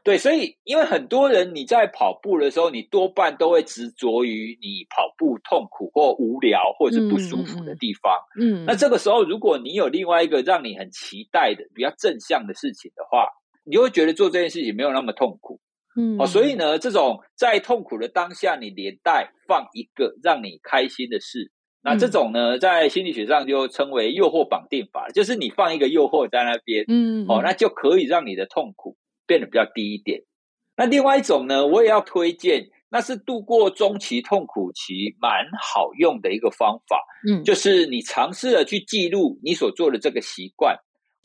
[0.04, 8.14] 对，所以因为很多人你在跑步的时候，你多半都会执着于你跑步痛苦或无聊或者是不舒服的地方。
[8.40, 13.28] 嗯，那这个时候，如果你有另外一个让你很期待的比较正向的事情的话，
[13.66, 15.60] 你会觉得做这件事情没有那么痛苦。
[15.98, 30.22] 嗯，哦，所以呢，这种在痛苦的当下，你连带放一个让你开心的事，那这种呢，在心理学上就称为诱惑绑定法，就是你放一个诱惑在那边，嗯，哦，那就可以让你的痛苦变得比较低一点。
[30.76, 40.78] 那另外一种呢，我也要推荐，那是度过中期痛苦期蛮好用的一个方法，嗯，就是你尝试的去记录你所做的这个习惯。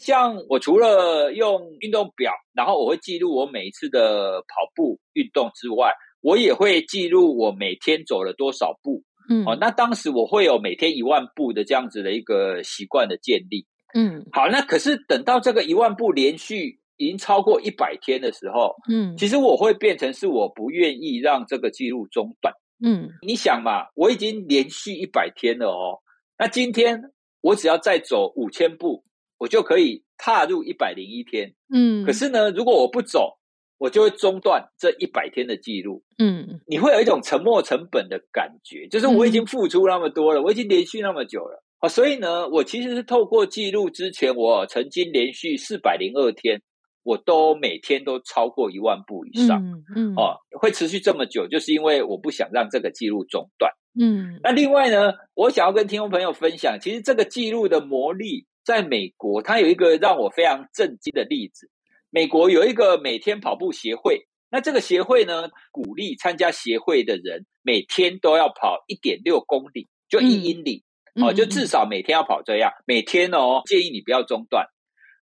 [0.03, 9.05] 像我除了用运动表，然后我会记录我每一次的跑步运动之外，我也会记录我每天走了多少步。
[9.31, 13.65] 嗯，哦，那当时我会有每天一万步的这样子的一个习惯的建立。
[13.95, 22.53] 嗯，好，那可是等到这个一万步连续已经超过一百天的时候，嗯，其实我会变成是我不愿意让这个记录中断。
[22.85, 26.01] 嗯，你想嘛，我已经连续一百天了哦，
[26.37, 27.01] 那今天
[27.41, 29.05] 我只要再走五千步。
[29.43, 32.07] 我就可以踏入一百零一天，嗯。
[32.07, 33.39] 可是呢，如果我不走，
[33.77, 36.05] 我就会中断这一百天的记录。
[36.19, 46.63] 嗯，你会有一种沉没成本的感觉，就是我已经付出那么多了，我已经连续那么久了啊，所以呢，我其实是透过记录之前，我曾经连续四百零二天，
[47.03, 49.61] 我都每天都超过一万步以上。
[49.61, 53.73] 嗯嗯，哦，会持续这么久，就是因为我不想让这个记录中断。
[54.01, 61.71] 嗯，那另外呢，我想要跟听众朋友分享，其实这个记录的魔力，在美国，它有一个让我非常震惊的例子。
[62.11, 74.67] 美国有一个每天跑步协会，那这个协会呢，鼓励参加协会的人每天都要跑一点六公里，就一英里，哦，就至少每天要跑这样，每天哦，建议你不要中断。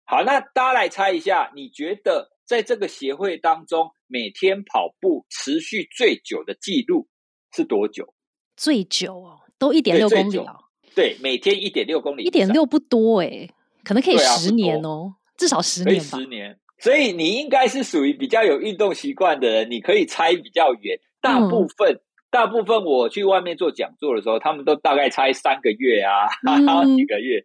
[0.05, 7.07] 好，那大家来猜一下，你觉得在这个协会当中，每天跑步持续最久的记录
[7.51, 8.13] 是多久？
[8.55, 10.64] 最久哦，都一点六公里哦。
[10.95, 13.49] 对，每天一点六公里，一点六不多哎，
[13.83, 16.17] 可能可以十年哦，至少十年吧。
[16.17, 20.97] 十年，所以你应该是属于比较有运动习惯的人，你可以猜比较远。
[21.21, 21.99] 大部分，
[22.31, 26.29] 大部分我去外面做讲座的时候，他们都大概猜三个月啊，
[26.95, 27.43] 几个月。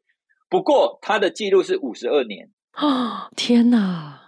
[0.48, 3.28] 不过他的记录是五十二年啊！
[3.36, 4.20] 天哪，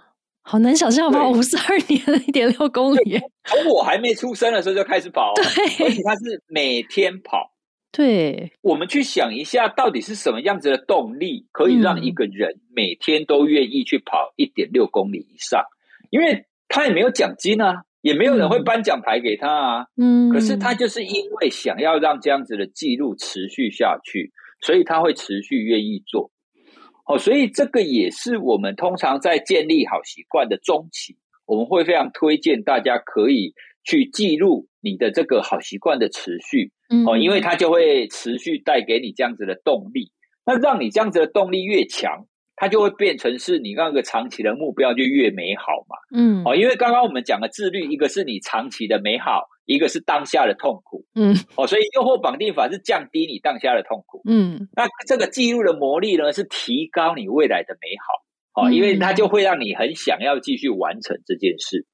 [0.43, 1.29] 好难想象吧？
[1.29, 5.45] 五十二年一点六公里，从我还没出生的时候就开始跑， 对，
[5.85, 7.52] 而且他是每天跑。
[7.93, 15.63] 对，我们去想一下，到底是什么样子的动力可以让一个人每天都愿意去跑一点六公里以上？
[16.11, 19.87] 因为他也没有奖金啊，也没有人会颁奖牌给他啊。
[19.97, 26.31] 嗯，可是他就是因为想要让这样子的记录持续下去，所以他会持续愿意做。
[27.05, 33.53] 哦，所以这个也是我们通常在建立好习惯的中期，我们会非常推荐大家可以
[33.85, 36.71] 去记录你的这个好习惯的持续。
[37.07, 40.13] 哦，因为它就会持续带给你这样子的动力，
[40.45, 45.97] 那让你这样子的动力越强，它就会变成是你那个长期的目标就越美好嘛。
[46.15, 51.07] 嗯，哦，因为刚刚我们讲的自律，一个是你长期的美好，一个是当下的痛苦。
[51.15, 54.21] 嗯，哦，所以诱惑绑定法是降低你当下的痛苦。
[54.29, 58.23] 嗯，那这个记录的魔力呢，是提高你未来的美好。
[58.55, 61.87] 哦，因为它就会让你很想要继续完成这件事。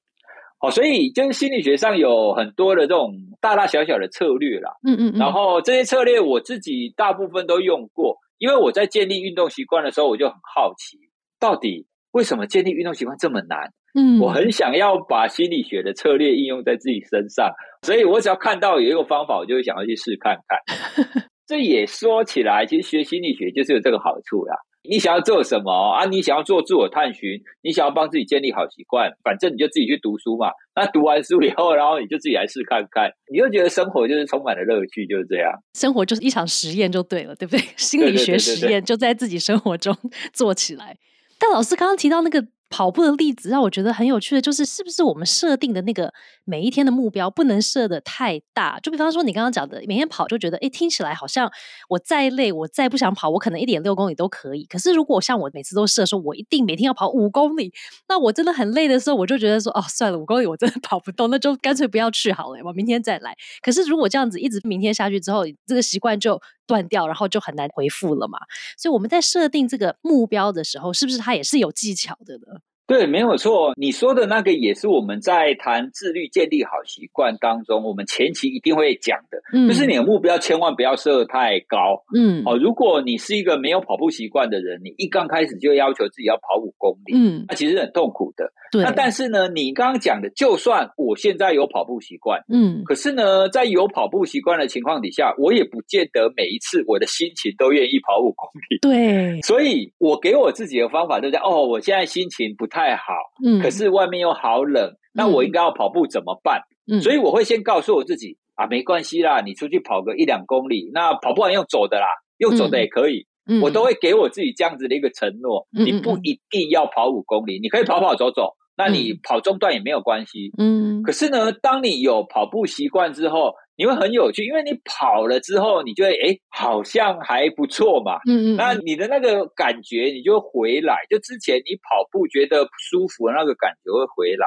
[0.61, 10.97] 哦，所以就是心理学上有很多的这种大大小小的策略啦，嗯嗯，然后这些策略我自己大部分都用过，因为我在建立运动习惯的时候，我就很好奇，
[11.39, 13.71] 到底为什么建立运动习惯这么难？
[13.95, 17.49] 嗯，我很想要把心理学的策略应用在自己身上，
[17.81, 20.59] 所以我只要看到有一个方法，我就会想要去试看看。
[21.47, 24.55] 这也说起来，其实学心理学就是有这个好处啦。
[24.83, 26.05] 你想要做什么啊？
[26.05, 30.51] 你想要做自我探寻，你想要帮自己建立好习惯，反正你就自己去读书嘛。
[30.75, 35.51] 那读完书以后，然后你就自己来试看看，你就觉得生活就是充满了乐趣，就是这样。
[35.73, 37.63] 生活就是一场实验，就对了，对不对？
[37.75, 39.95] 心理学实验就在自己生活中
[40.33, 40.97] 做起来。
[41.37, 42.47] 但老师刚刚提到那个。
[42.69, 46.13] 跑步的例子让我觉得很有趣的就是，是不是我们设定的那个
[46.45, 48.79] 每一天的目标不能设的太大？
[48.79, 51.51] 就比方说你刚刚讲的，每天跑就觉得，哎，听起来好像
[51.89, 54.65] 我再累，我再不想跑，我可能一点六公里都可以。
[54.65, 57.73] 可是如果像我每次都设说，我一定每天要跑五公里，
[58.07, 63.35] 那我真的很累的时候，我就觉得说，哦，算了，五公里我真的 跑不动，那就干脆不要去好了，我明天再来。
[63.61, 68.37] 可是如果这样子一直明天下去之后，这个习惯就断掉，然后就很难回复了嘛。
[68.77, 72.58] 所以我们在设定这个目标的时候，是不是它也是有技巧的呢？
[72.89, 73.71] 对，没有错。
[73.77, 82.03] 你说的那个也是我们在谈自律、建立好习惯当中，我们前期一定会讲的，嗯就是你的目标千万不要设太高。
[82.17, 88.51] 嗯，哦，如果你是一个没有跑步习惯的人，你一刚开始就要求自己要跑五公里，嗯，那其实很痛苦的。
[88.71, 98.79] 对那但是呢，你刚刚讲的，就算我现在有跑步习惯，嗯，可是呢，在有跑步习惯的情况底下，我也不见得每一次我的心情都愿意跑五公里。
[98.81, 102.78] 对，所以我给我自己的方法就是：哦，我现在心情不太。
[102.79, 103.13] 太好，
[103.45, 106.61] 嗯，可是外面又好冷，那我应该要跑步怎么办？
[106.89, 113.27] 嗯，所以我会先告诉我自己啊，没关系啦，你出去跑个一两公里，那跑不完用走的啦，用走的也可以，
[113.61, 115.67] 我都会给我自己这样子的一个承诺。
[115.71, 120.51] 你不一定要跑五公里，你可以跑跑走走，那你跑中段也没有关系。
[120.57, 123.53] 嗯，可是呢，当你有跑步习惯之后。
[123.79, 128.17] 你会很有趣，因为你跑了之后，你就会哎，好像还不错嘛。
[128.27, 128.55] 嗯嗯。
[128.57, 130.97] 那你的那个感觉，你就回来。
[131.09, 134.45] 就之前你跑步觉得不舒服的那个感觉会回来。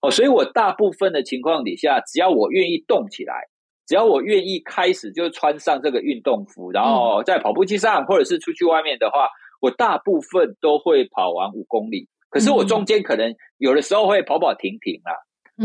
[0.00, 3.34] 哦，所以我大部分的情况底下，只要我愿意动起来，
[3.86, 9.28] 只要我愿意开始就穿上这个运动服，然后在跑步机上或者是出去外面的话，
[9.60, 12.08] 我大部分都会跑完五公里。
[12.30, 15.12] 可是我中间可能有的时候会跑跑停停啦。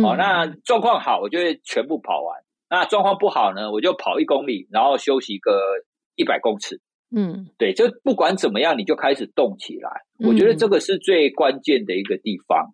[0.04, 2.36] 哦，那状况好，我就会全部跑完。
[2.75, 5.59] 那状况不好呢，我就跑一公里，然后休息个
[6.15, 6.81] 一百公尺。
[7.15, 9.89] 嗯，对，就不管怎么样，你就开始动起来。
[10.19, 12.73] 我觉得这个是最关键的一个地方。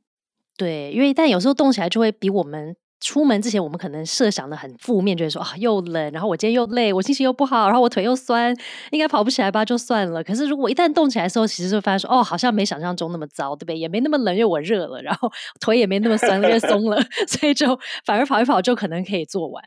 [0.57, 2.75] 对，因为但有时候动起来就会比我们。
[3.01, 8.55] 出门之前，我们可能设想的很负面，就是说啊，又冷，然后我今天又累，我心情又不好，然后我腿又酸，
[8.91, 10.23] 应该跑不起来吧，就算了。
[10.23, 13.77] 可是如果一旦动起来的时候，其实就发现说，哦，好像没想象中那么糟，对不对？
[13.77, 19.63] 也没那么冷，因为我热了，然后腿也没那么酸，因为松了，所以就反而跑一跑就可能可以做完。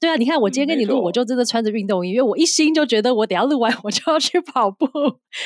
[0.00, 4.88] 对啊，你看我今天跟你录，我就真的穿着运动衣，因为我一心就觉得我等下录完我就要去跑步。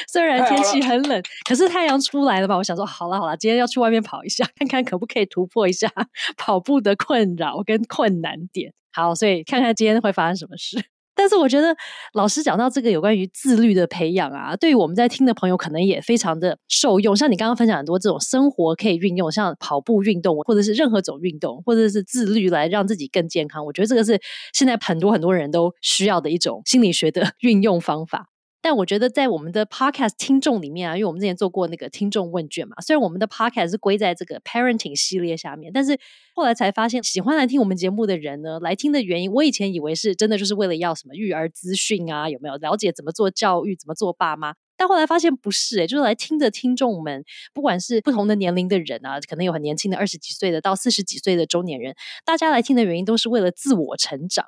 [0.07, 5.91] 虽然天气很冷，可是太阳出来了嘛，我想说好了好了，今天要去外面跑一下，看看可不可以突破一下
[6.39, 8.73] 跑步的困扰跟困难点。
[8.93, 10.94] 好，所以看看今天会发生什么事。
[11.15, 11.75] 但是我觉得
[12.15, 17.17] 老师讲到这个有关于自律的培养啊，对于我们在听的朋友可能也非常的受用。
[17.17, 23.65] 像你刚刚分享很多这种生活可以运用，像跑步运动，或者是任何种运动，或者是自律来让自己更健康。
[23.65, 24.21] 我觉得这个是
[24.53, 28.34] 现在很多很多人都需要的一种心理学的 运用方法。
[28.65, 35.99] 但我觉得在我们的 podcast 听众里面啊，因为我们之前做过那个听众问卷嘛，虽然我们的 podcast 是归在这个 parenting 系列下面，但是
[36.35, 44.55] 后来才发现，喜欢来听我们节目的人呢，来听的原因，我以前以为是真的就是为了要什么育儿资讯啊，有没有了解怎么做教育，怎么做爸妈？
[44.79, 47.23] 但后来发现不是，诶就是来听的听众们，
[47.53, 54.47] 不管是不同的年龄的人啊，可能有很年轻的二十几岁的到四十几岁的中年人，大家来听的原因都是为了自我成长。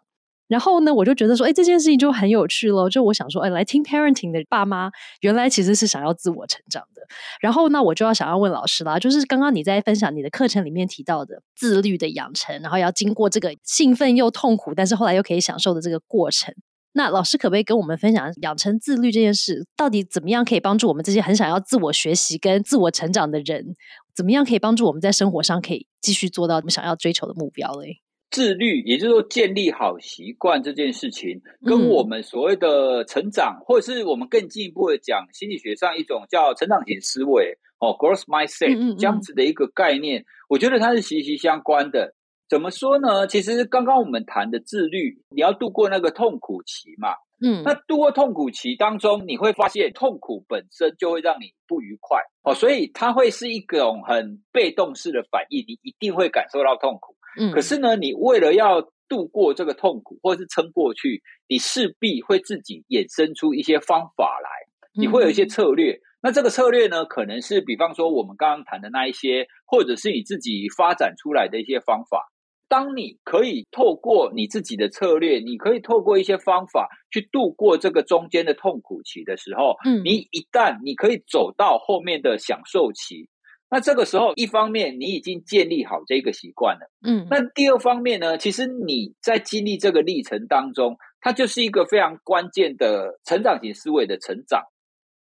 [0.49, 2.89] 然后呢，我就觉得说，哎，这件事情就很有趣咯。
[2.89, 7.03] 就我想说，哎，来听 parenting 的爸妈，原来其实是想要自我成长的。
[7.41, 16.55] 然后呢，我就要想要问老师啦，就是刚刚你在分享你的课程里面提到的自律的养成，然后要经过这个兴奋又痛苦，但是后来又可以享受的这个过程。
[16.93, 23.77] 那老师可不可以跟我们分享养成自律这件事，到底怎么样可以帮助我们这些很想要自我学习跟自我成长的人，
[24.15, 28.01] 怎么样可以帮助我们在生活上可以继续做到我们想要追求的目标嘞？
[28.31, 42.15] 自律，也就是说建立好习惯这件事情，跟我们所谓的成长，或者是我们更进一步的讲心理学上一种叫成长型思维哦，growth mindset 这样子的一个概念，我觉得它是息息相关的。
[42.49, 43.27] 怎么说呢？
[43.27, 47.09] 其实刚刚我们谈的自律，你要度过那个痛苦期嘛，
[47.43, 57.16] 嗯，那度过痛苦期当中，你会发现痛苦本身就会让你不愉快哦，所以它会是一种很被动式的反应，你一定会感受到痛苦。
[57.53, 64.51] 可是呢，你为了要度过这个痛苦，或者是撑过去，你势必会自己衍生出一些方法来，
[64.95, 66.01] 你会有一些策略。
[66.23, 72.33] 那这个策略呢，可能是比方说我们刚刚谈的那一些，或者是你自己发展出来的一些方法。
[72.69, 83.29] 当你可以透过你自己的策略，你可以透过一些方法去度过这个中间的痛苦期的时候，嗯，你一旦你可以走到后面的享受期。
[83.69, 94.63] 那这个时候，一方面你已经建立好这个习惯了，嗯，那第二方面呢，其实你在经历这个历程当中，它就是一个非常关键的成长型思维的成长。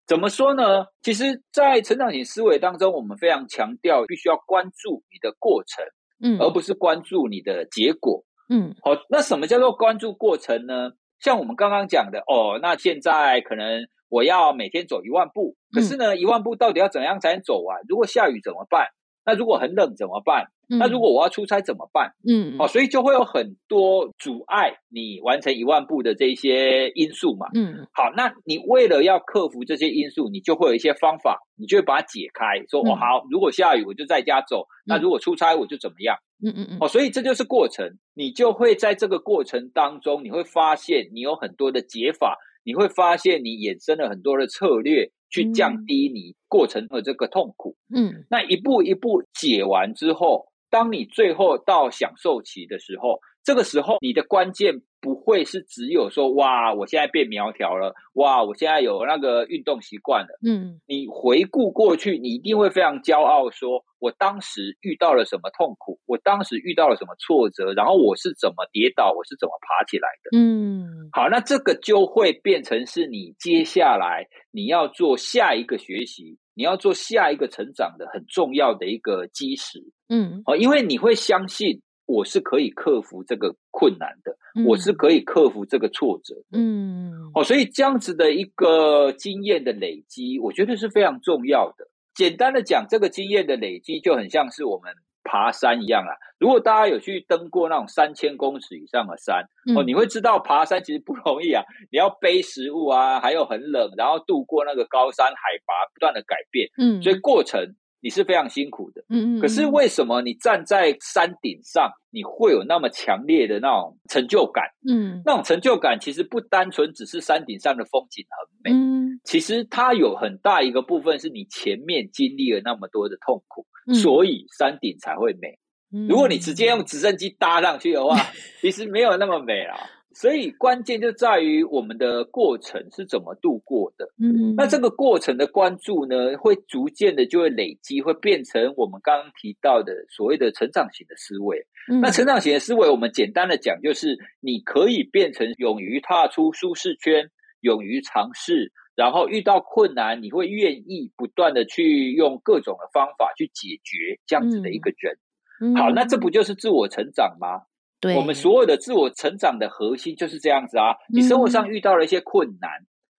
[0.06, 0.86] 怎么说呢？
[1.02, 5.84] 其实，在成长型思维当中，我们非常强调必须要关注你的过程，
[6.22, 8.76] 嗯，而不是关注你的结果，嗯。
[8.82, 10.92] 好，那什么叫做关注过程呢？
[11.18, 13.88] 像我们刚刚讲的，哦，那现在可能。
[14.08, 17.80] 我要每天走一万步，可是呢，一万步到底要怎样才能走完？
[17.88, 18.88] 如果下雨怎么办？
[19.24, 20.52] 那如果很冷怎么办？
[20.68, 22.12] 那如果我要出差怎么办？
[22.28, 27.46] 嗯，哦，所以就会有很多阻碍你完成一万步的这些因素嘛。
[27.54, 36.16] 嗯，好，那你为了要克服这些因素，你就会有一些方法，你就会把它解开，说哦好，如果下雨我就在家走，那如果出差我就怎么样？
[36.44, 42.38] 嗯嗯嗯，哦，所以这就是过程，你就会在这个过程当中，你会发现你有很多的解法。
[42.66, 47.76] 你会发现，你衍生了很多的策略去降低你过程的这个痛苦。
[47.94, 53.20] 嗯，那一步一步解完之后，当你最后到享受期的时候。
[53.46, 60.36] 这个时候，你的关键不会是只有说哇，我现在变苗条了，哇，我现在有那个运动习惯了。
[60.44, 70.36] 嗯，你回顾过去，你一定会非常骄傲，说我当时遇到了什么痛苦，我当时遇到了什么挫折，然后我是怎么跌倒，我是怎么爬起来的。
[70.36, 79.78] 嗯，好，那这个就会变成是你接下来你要做下一个学习，你要做下一个成长的很重要的一个基石。
[80.08, 81.80] 嗯，哦，因为你会相信。
[82.06, 86.58] 我是可以克服这个困难的，我是可以克服这个挫折的。
[86.58, 91.88] 嗯，哦，所以这样子的一个经验的累积，我觉得是非常重要的。
[92.14, 94.94] 简单的讲，这个经验的累积就很像是我们
[95.24, 96.14] 爬山一样啊。
[96.38, 99.44] 如果大家有去登过那种三千公尺以上的山，
[99.76, 101.64] 哦，你会知道爬山其实不容易啊。
[101.90, 105.34] 你要背食物啊，还有很冷，然后度过那个高山海
[105.66, 106.70] 拔不断的改变。
[106.78, 107.74] 嗯，所以过程。
[108.06, 109.02] 你是非常辛苦的。
[109.08, 109.40] 嗯嗯。
[109.40, 114.62] 可是为什么你站在山顶上，你会有那么强烈的那种成就感？
[114.88, 125.58] 嗯，那种成就感其实不单纯只是山顶上的风景很美，嗯其实它有很大一个部分是你前面经历了那么多的痛苦，嗯所以山顶才会美。
[125.92, 128.16] 嗯如果你直接用直升机搭上去的话，
[128.62, 129.74] 其实没有那么美啦。
[130.18, 134.08] 所以关键就在于我们的过程是怎么度过的。
[134.18, 141.58] 嗯，那这个过程的关注呢，会逐渐的就会累积，会变成我们刚刚提到的所谓的成长型的思维。
[141.92, 155.18] 嗯那成长型的思维，我们简单的讲，就是你可以变成勇于踏出舒适圈，勇于尝试，然后遇到困难，你会愿意不断的去用各种的方法去解决这样子的一个人。
[155.60, 157.64] 嗯好，那这不就是自我成长吗？
[158.00, 160.94] 对我们所有的自我成长的核心就是这样子啊。
[161.08, 162.70] 你生活上遇到了一些困难，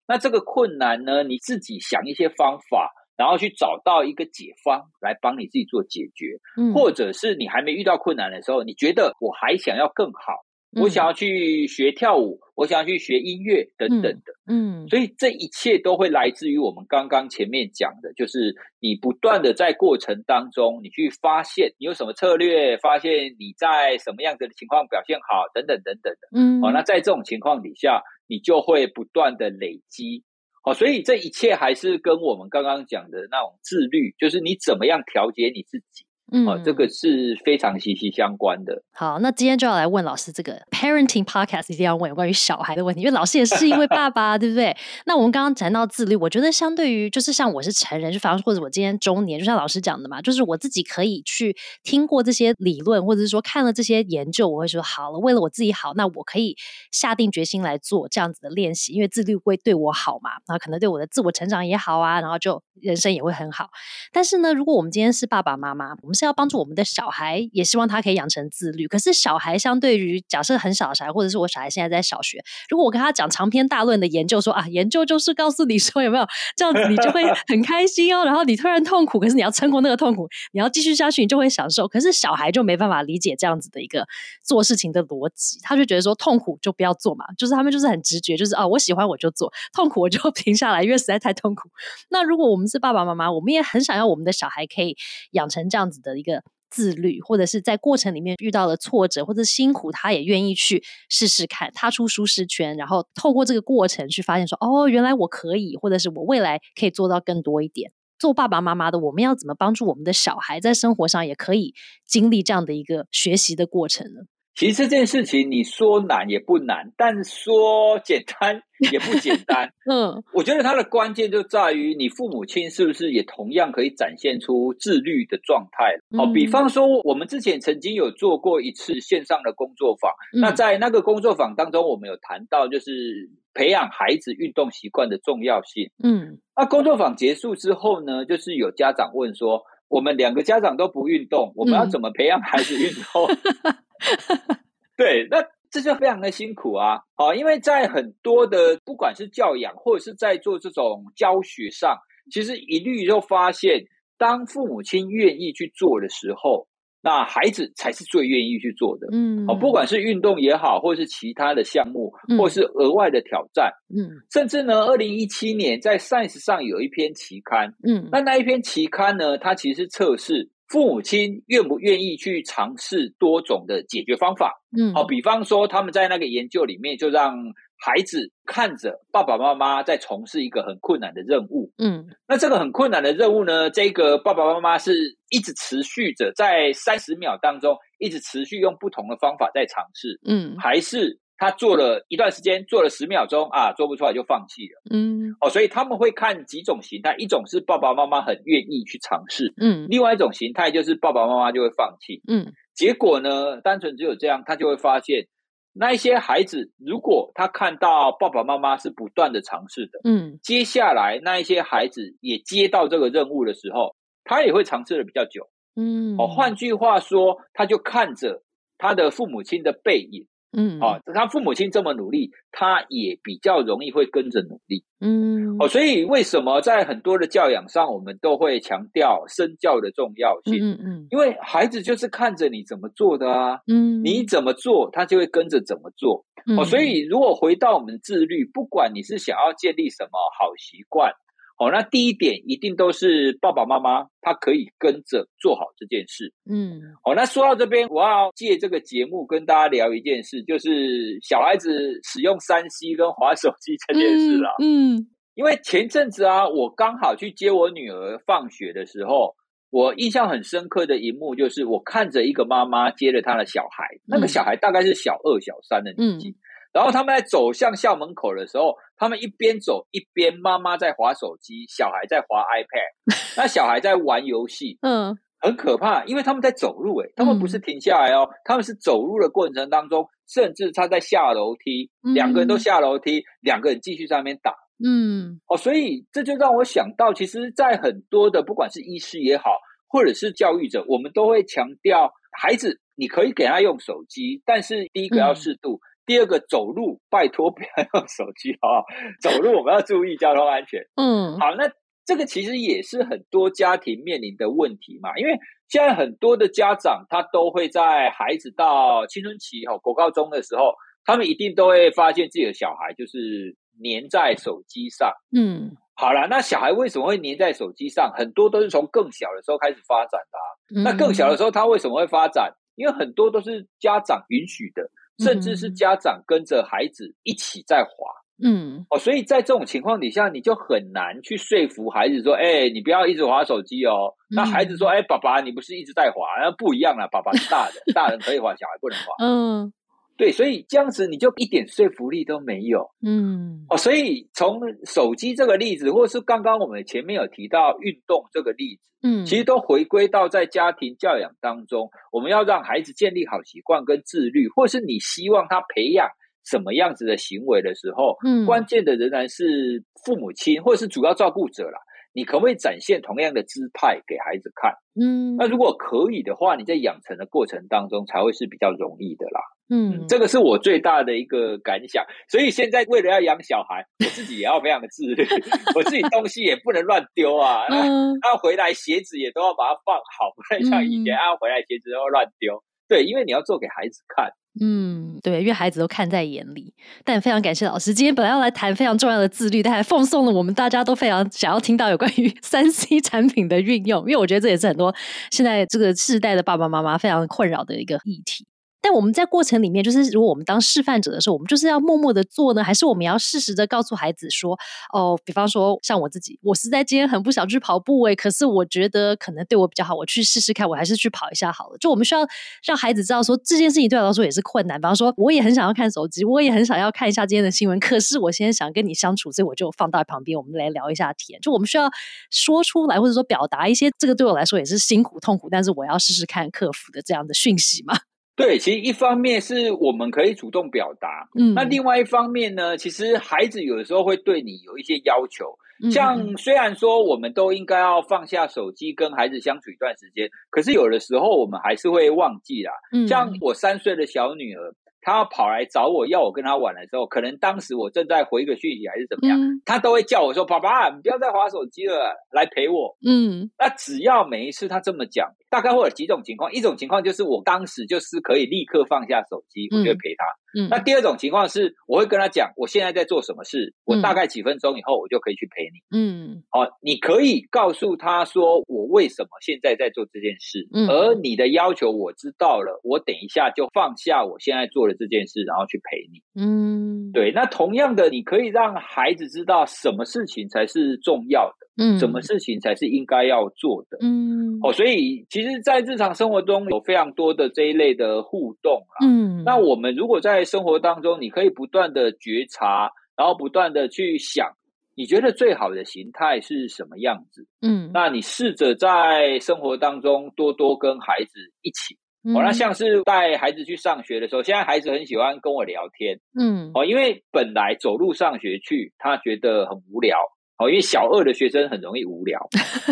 [0.06, 6.74] 那这个困难呢，你自己想一些方法，然后去找到一个解方来帮你自己做解决，嗯。
[6.74, 14.32] 或者是你还没遇到困难的时候，你觉得我还想要更好，我想要去学跳舞，我想要去学音乐等等的。
[14.46, 26.28] 嗯所以这一切都会来自于我们刚刚前面讲的，就是你不断的在过程当中，你去发现你有什么策略，发现你在什么样子的情况表现好，等等等等的。
[26.32, 30.22] 嗯哦，那在这种情况底下，你就会不断的累积。
[30.62, 36.04] 好，所以这一切还是跟我们刚刚讲的那种自律，就是你怎么样调节你自己。
[36.46, 38.82] 哦，这个是非常息息相关的。
[38.92, 44.76] 好，那今天就要来问老师这个 parenting podcast 一定要问有关于小孩的问题，因为老师也是一位爸爸，对不对？
[45.04, 56.56] 那我们刚刚谈到自律，我觉得相对于就是像我是成人，就反而或者我今天中年，就像老师讲的嘛，就是我自己可以去听过这些理论，或者是说看了这些研究，我会说好了，为了我自己好，那我可以
[56.90, 63.68] 下定决心来做这样子的练习，因为自律会对我好嘛，然后可能对我的自我成长也好啊，然后就人生也会很好。
[64.12, 68.88] 但是呢，如果我们今天是爸爸妈妈，我们是要帮助我们的小孩，也希望他可以养成自律。
[68.88, 78.24] 可是小孩相对于假设很小的小孩，或者是我小孩现在在小学，如果我跟他讲长篇大论的研究说，啊，研究就是告诉你说有没有这样子，你就会 很开心哦。
[78.24, 81.86] 然后你突然痛苦，可是你要撑过那个痛苦，你要继续下去，你就会享受。
[81.86, 84.06] 可是小孩就没办法理解这样子的一个
[84.42, 91.68] 做事情的逻辑，他就觉得说痛苦就不要做嘛，就是他们就是很直觉，就是啊，我喜欢我就做，痛苦我就 停下来，因为实在太痛苦。
[92.08, 94.96] 那如果我们是爸爸妈妈，我们也很想要我们的小孩可以
[95.32, 107.92] 养成这样子的一个自律，或者是在过程里面遇到了挫折或者辛苦，他也愿意去试试看，踏出舒适圈，然后透过这个过程去发现说，哦，原来我可以，或者是我未来可以做到更多一点。
[108.18, 111.74] 做爸爸妈妈的，我们要怎么帮助我们的小孩在生活上也可以
[112.06, 114.22] 经历这样的一个学习的过程呢？
[114.56, 119.70] 其实这件事情你说难也不难，但说简单也不简单。
[119.88, 125.96] 嗯我觉得它的关键就在于你父母亲是不是也同样可以展现出自律的状态。
[126.18, 135.90] 哦，嗯比方说我们之前曾经有做过一次线上的工作坊，嗯那在那个工作坊当中，我们有谈到就是培养孩子运动习惯的重要性。
[136.02, 143.28] 嗯那工作坊结束之后呢，就是有家长问说，我们两个家长都不运动，我们要嗯怎么培养孩子运动？
[144.96, 147.00] 对，那这就非常的辛苦啊！
[147.14, 151.98] 好，因为在很多的不管是教养或者是在做这种教学上，
[152.30, 153.84] 其实一律就发现，
[154.16, 156.66] 当父母亲愿意去做的时候，
[157.02, 159.06] 那孩子才是最愿意去做的。
[159.12, 174.60] 嗯哦，不管是运动也好，或是其他的项目，嗯或是额外的挑战，嗯甚至呢，二零一七年在 Science 上有一篇期刊，嗯那那一篇期刊呢，它其实是测试父母亲愿不愿意去尝试多种的解决方法。
[174.76, 177.36] 嗯好，比方说他们在那个研究里面，就让
[177.78, 181.72] 孩子看着爸爸妈妈在从事一个很困难的任务。
[181.78, 194.80] 嗯那这个很困难的任务呢，这个爸爸妈妈是一直持续着在三十秒当中，一直持续用不同的方法在尝试，嗯还是他做了一段时间，做了十秒钟啊，做不出来就放弃了。
[194.90, 202.22] 嗯哦，所以他们会看几种形态，一种是爸爸妈妈很愿意去尝试，嗯另外一种形态就是爸爸妈妈就会放弃。
[202.26, 205.26] 嗯结果呢，单纯只有这样，他就会发现，
[205.72, 215.48] 那一些孩子如果他看到爸爸妈妈是不断的尝试的，嗯接下来那一些孩子也接到这个任务的时候，他也会尝试的比较久。
[215.74, 218.42] 嗯哦，换句话说，他就看着
[218.78, 224.84] 他的父母亲的背影，嗯哦、他父母亲这么努力，他也比较容易会跟着努力。
[225.00, 230.58] 嗯哦，所以为什么在很多的教养上，我们都会强调身教的重要性？
[230.62, 236.24] 嗯嗯因为孩子就是看着你怎么做的啊，嗯你怎么做，他就会跟着怎么做。
[236.56, 241.12] 哦，所以如果回到我们自律，不管你是想要建立什么好习惯，
[241.58, 246.30] 好，那第一点一定都是爸爸妈妈他可以跟着做好这件事。
[246.50, 254.50] 嗯，好，那说到这边，我要借这个节目跟大家聊一件事，就是小孩子使用三 C 跟滑手机这件事啦。
[254.62, 259.34] 嗯，因为前阵子啊，我刚好去接我女儿放学的时候，
[259.70, 266.36] 我印象很深刻的一幕就是，我看着一个妈妈接了她的小孩，那个小孩大概是小二、小三的年纪。
[266.76, 284.52] 然后他们在走向校门口的时候，他们一边走一边妈妈在划手机，小孩在划 iPad， 那小孩在玩游戏，嗯，很可怕，因为他们在走路，诶他们不是停下来哦，他们是走路的过程当中，甚至他在下楼梯，两个人都下楼梯，两个人继续在那边打，
[284.86, 289.44] 嗯，哦，所以这就让我想到，其实，在很多的不管是医师也好，
[289.88, 295.80] 或者是教育者，我们都会强调，孩子你可以给他用手机，但是第一个要适度。
[296.06, 298.80] 第二个走路，拜托不要用手机啊！
[299.20, 300.80] 走路我们要注意交通安全。
[300.94, 301.68] 嗯，好，那
[302.04, 305.36] 这个其实也是很多家庭面临的问题嘛，因为
[305.68, 310.72] 现在很多的家长他都会在孩子到青春期哈，国高中的时候，
[311.04, 315.12] 他们一定都会发现自己的小孩就是粘在手机上。
[315.36, 318.12] 嗯，好了，那小孩为什么会粘在手机上？
[318.16, 320.82] 很多都是从更小的时候开始发展的。
[320.84, 322.52] 那更小的时候，他为什么会发展？
[322.76, 324.88] 因为很多都是家长允许的。
[325.18, 328.10] 甚至是家长跟着孩子一起在滑，
[328.42, 336.26] 嗯，哦，所以在这种情况底下，你就很难去说服孩子说：“哎，你不要一直滑手机哦。”那孩子说：“哎，爸爸，你不是一直在滑？
[336.42, 339.14] 那不一样了，爸爸是大人，大人可以滑，小孩不能滑。
[339.24, 339.72] ”嗯。
[340.16, 356.08] 对，所以这样子你就一点说服力都没有，嗯，哦，所以从手机这个例子，或者是刚刚我们前面有提到运动这个例子，嗯，其实都回归到在家庭教养当中，我们要让孩子建立好习惯跟自律，或是你希望他培养
[356.44, 361.78] 什么样子的行为的时候，嗯，关键的仍然是父母亲或者是主要照顾者啦。
[362.12, 364.72] 你可不可以展现同样的姿态给孩子看？
[364.98, 369.40] 嗯，那如果可以的话，你在养成的过程当中才会是比较容易的啦。
[369.68, 372.04] 嗯，这个是我最大的一个感想。
[372.28, 375.26] 所以现在为了要养小孩，我自己也要非常的自律，
[375.74, 377.66] 我自己东西也不能乱丢啊。
[377.68, 382.62] 嗯， 他回来鞋子也都要把它放好，不能像以前啊回来鞋子都乱丢。
[382.88, 384.30] 对，因为你要做给孩子看。
[384.58, 386.72] 嗯，对，因为孩子都看在眼里。
[387.04, 394.94] 但非常感谢老师，今天本来要来谈非常重要的自律，但还奉送了我们大家都非常想要听到有关于 三 C 产品的运用，因为我觉得这也是很多
[395.30, 398.46] 现在这个世代的爸爸妈妈非常困扰的一个议题。
[398.86, 404.56] 但我们在过程里面，就是如果我们当示范者的时候，我们就是要默默的做呢，还是我们要适时的告诉孩子说，
[404.94, 411.78] 哦，比方说像我自己，我实在今天很不想去跑步诶，可是我觉得可能对我比较好，我去试试看，我还是去跑一下好了。
[411.78, 412.24] 就我们需要
[412.64, 414.80] 让孩子知道说，这件事情对我来说也是困难。
[414.80, 421.40] 比方说，我也很想要看手机，我也很想要看一下今天的新闻，可是我现在想跟你相处，所以我就放到旁边，我们来聊一下天。
[421.40, 421.90] 就我们需要
[422.30, 427.98] 说出来，或者说表达一些这个对我来说也是辛苦痛苦，但是我要试试看克服的这样的讯息嘛。
[428.36, 435.56] 对，其实一方面是我们可以主动表达，嗯，那另外一方面呢，其实孩子有的时候会对你有一些要求，
[435.90, 442.72] 像虽然说我们都应该要放下手机跟孩子相处一段时间，可是有的时候我们还是会忘记啦。
[442.92, 444.74] 嗯像我三岁的小女儿。
[445.08, 456.52] 她跑来找我要我跟她玩的时候，可能当时我正在回一个讯息还是怎么样，她都会叫我说：“爸爸，你不要再划手机了，来陪我。”嗯，那只要每一次她这么讲，大概会有几种情况。
[456.52, 460.24] 一种情况就是我当时就是可以立刻放下手机，我就陪他。
[460.58, 465.98] 嗯，那第二种情况是，我会跟他讲，我现在在做什么事，我大概几分钟以后我就可以去陪你。
[465.98, 476.22] 嗯，好，你可以告诉他说，我为什么现在在做这件事，而你的要求我知道了，我等一下就放下我现在做的这件事，然后去陪你。
[476.42, 477.32] 嗯，对。
[477.32, 484.58] 那同样的，你可以让孩子知道什么事情才是重要的，嗯，什么事情才是应该要做的，嗯。
[484.62, 489.04] 哦，所以其实，在日常生活中有非常多的这一类的互动啊。
[489.04, 494.48] 嗯，那我们如果在生活当中，你可以不断的觉察，然后不断的去想，
[494.94, 497.46] 你觉得最好的形态是什么样子？
[497.60, 501.98] 嗯，那你试着在生活当中多多跟孩子一起。
[502.34, 506.18] 哦，那像是带孩子去上学的时候，现在孩子很喜欢跟我聊天。
[506.36, 510.16] 嗯，哦，因为本来走路上学去，他觉得很无聊。
[510.58, 512.40] 哦，因为小二的学生很容易无聊。